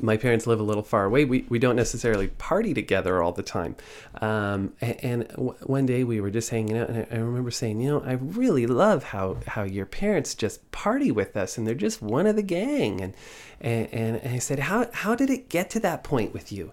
my 0.00 0.16
parents 0.16 0.46
live 0.46 0.60
a 0.60 0.62
little 0.62 0.82
far 0.82 1.04
away. 1.04 1.24
We, 1.24 1.44
we 1.48 1.58
don't 1.58 1.76
necessarily 1.76 2.28
party 2.28 2.74
together 2.74 3.22
all 3.22 3.32
the 3.32 3.42
time. 3.42 3.76
Um, 4.20 4.72
and, 4.80 5.04
and 5.04 5.28
w- 5.28 5.54
one 5.62 5.86
day 5.86 6.04
we 6.04 6.20
were 6.20 6.30
just 6.30 6.50
hanging 6.50 6.76
out, 6.76 6.88
and 6.88 7.06
I, 7.10 7.16
I, 7.16 7.18
remember 7.18 7.50
saying, 7.50 7.80
you 7.80 7.88
know, 7.88 8.00
I 8.00 8.12
really 8.12 8.66
love 8.66 9.04
how, 9.04 9.38
how 9.46 9.62
your 9.64 9.86
parents 9.86 10.34
just 10.34 10.70
party 10.72 11.10
with 11.10 11.36
us, 11.36 11.58
and 11.58 11.66
they're 11.66 11.74
just 11.74 12.02
one 12.02 12.26
of 12.26 12.36
the 12.36 12.42
gang. 12.42 13.00
And 13.00 13.14
and, 13.60 13.88
and 13.92 14.34
I 14.34 14.38
said, 14.38 14.58
how 14.58 14.88
how 14.92 15.14
did 15.14 15.30
it 15.30 15.48
get 15.48 15.70
to 15.70 15.80
that 15.80 16.02
point 16.02 16.34
with 16.34 16.50
you? 16.50 16.72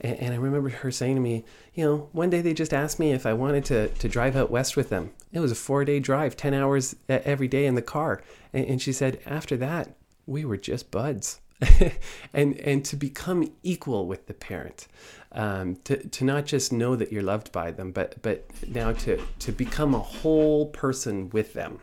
And, 0.00 0.16
and 0.18 0.34
I 0.34 0.36
remember 0.36 0.68
her 0.68 0.90
saying 0.92 1.16
to 1.16 1.20
me, 1.20 1.44
you 1.74 1.84
know, 1.84 2.08
one 2.12 2.30
day 2.30 2.40
they 2.40 2.54
just 2.54 2.72
asked 2.72 3.00
me 3.00 3.12
if 3.12 3.26
I 3.26 3.32
wanted 3.32 3.64
to 3.66 3.88
to 3.88 4.08
drive 4.08 4.36
out 4.36 4.50
west 4.50 4.76
with 4.76 4.88
them. 4.88 5.10
It 5.32 5.40
was 5.40 5.52
a 5.52 5.56
four 5.56 5.84
day 5.84 6.00
drive, 6.00 6.36
ten 6.36 6.54
hours 6.54 6.94
every 7.08 7.48
day 7.48 7.66
in 7.66 7.74
the 7.74 7.82
car, 7.82 8.22
and, 8.52 8.64
and 8.66 8.82
she 8.82 8.92
said 8.92 9.20
after 9.26 9.56
that 9.56 9.96
we 10.26 10.44
were 10.44 10.56
just 10.56 10.90
buds. 10.90 11.40
and 12.32 12.56
and 12.60 12.84
to 12.84 12.96
become 12.96 13.52
equal 13.62 14.06
with 14.06 14.26
the 14.26 14.34
parent, 14.34 14.86
um, 15.32 15.76
to 15.84 16.08
to 16.08 16.24
not 16.24 16.46
just 16.46 16.72
know 16.72 16.94
that 16.96 17.12
you're 17.12 17.22
loved 17.22 17.50
by 17.52 17.70
them, 17.70 17.90
but 17.90 18.20
but 18.22 18.48
now 18.68 18.92
to 18.92 19.20
to 19.40 19.52
become 19.52 19.94
a 19.94 20.00
whole 20.00 20.66
person 20.66 21.30
with 21.30 21.54
them. 21.54 21.80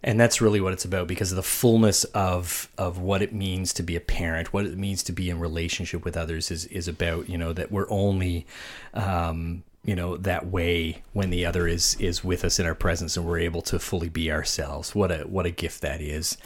And 0.00 0.20
that's 0.20 0.40
really 0.40 0.60
what 0.60 0.72
it's 0.72 0.84
about 0.84 1.08
because 1.08 1.32
of 1.32 1.36
the 1.36 1.42
fullness 1.42 2.04
of 2.04 2.68
of 2.78 2.98
what 2.98 3.20
it 3.20 3.32
means 3.32 3.72
to 3.74 3.82
be 3.82 3.96
a 3.96 4.00
parent, 4.00 4.52
what 4.52 4.64
it 4.64 4.78
means 4.78 5.02
to 5.04 5.12
be 5.12 5.28
in 5.28 5.40
relationship 5.40 6.04
with 6.04 6.16
others 6.16 6.52
is 6.52 6.66
is 6.66 6.86
about 6.86 7.28
you 7.28 7.36
know 7.36 7.52
that 7.52 7.72
we're 7.72 7.90
only 7.90 8.46
um, 8.94 9.64
you 9.88 9.96
know 9.96 10.18
that 10.18 10.48
way 10.48 11.02
when 11.14 11.30
the 11.30 11.46
other 11.46 11.66
is 11.66 11.94
is 11.98 12.22
with 12.22 12.44
us 12.44 12.58
in 12.58 12.66
our 12.66 12.74
presence 12.74 13.16
and 13.16 13.24
we're 13.24 13.38
able 13.38 13.62
to 13.62 13.78
fully 13.78 14.10
be 14.10 14.30
ourselves. 14.30 14.94
What 14.94 15.10
a 15.10 15.20
what 15.20 15.46
a 15.46 15.50
gift 15.50 15.80
that 15.80 16.02
is. 16.02 16.36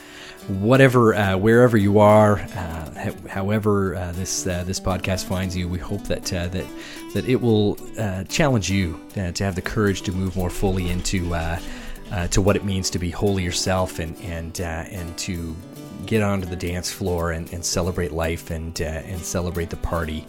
Whatever 0.46 1.12
uh, 1.12 1.36
wherever 1.36 1.76
you 1.76 1.98
are 1.98 2.38
uh, 2.38 3.12
however 3.28 3.96
uh, 3.96 4.12
this 4.12 4.46
uh, 4.46 4.62
this 4.62 4.78
podcast 4.78 5.24
finds 5.24 5.56
you 5.56 5.68
we 5.68 5.80
hope 5.80 6.04
that 6.04 6.32
uh, 6.32 6.46
that 6.48 6.66
that 7.14 7.28
it 7.28 7.40
will 7.40 7.78
uh, 7.98 8.22
challenge 8.24 8.70
you 8.70 9.00
to 9.14 9.42
have 9.42 9.56
the 9.56 9.62
courage 9.62 10.02
to 10.02 10.12
move 10.12 10.36
more 10.36 10.50
fully 10.50 10.88
into 10.88 11.18
to 12.30 12.40
what 12.40 12.54
it 12.54 12.64
means 12.64 12.90
to 12.90 13.00
be 13.00 13.10
wholly 13.10 13.42
yourself 13.42 13.98
and 13.98 14.16
and 14.20 14.60
and 14.60 15.18
to 15.18 15.56
get 16.06 16.22
onto 16.22 16.46
the 16.46 16.56
dance 16.56 16.92
floor 16.92 17.32
and, 17.32 17.52
and 17.52 17.64
celebrate 17.64 18.12
life 18.12 18.52
and 18.52 18.80
and 18.80 19.20
celebrate 19.20 19.68
the 19.68 19.76
party 19.78 20.24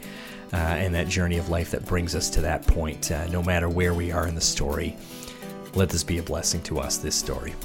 uh, 0.54 0.58
and 0.58 0.94
that 0.94 1.08
journey 1.08 1.38
of 1.38 1.50
life 1.50 1.72
that 1.72 1.86
brings 1.86 2.16
us 2.16 2.30
to 2.30 2.42
that 2.42 2.66
point, 2.68 3.12
uh, 3.12 3.28
no 3.28 3.42
matter 3.42 3.68
where 3.68 3.94
we 3.94 4.12
are 4.12 4.28
in 4.28 4.36
the 4.36 4.42
story. 4.42 4.96
Let 5.74 5.90
this 5.90 6.04
be 6.04 6.20
a 6.20 6.24
blessing 6.24 6.62
to 6.64 6.80
us, 6.80 6.98
this 6.98 7.16
story. 7.16 7.56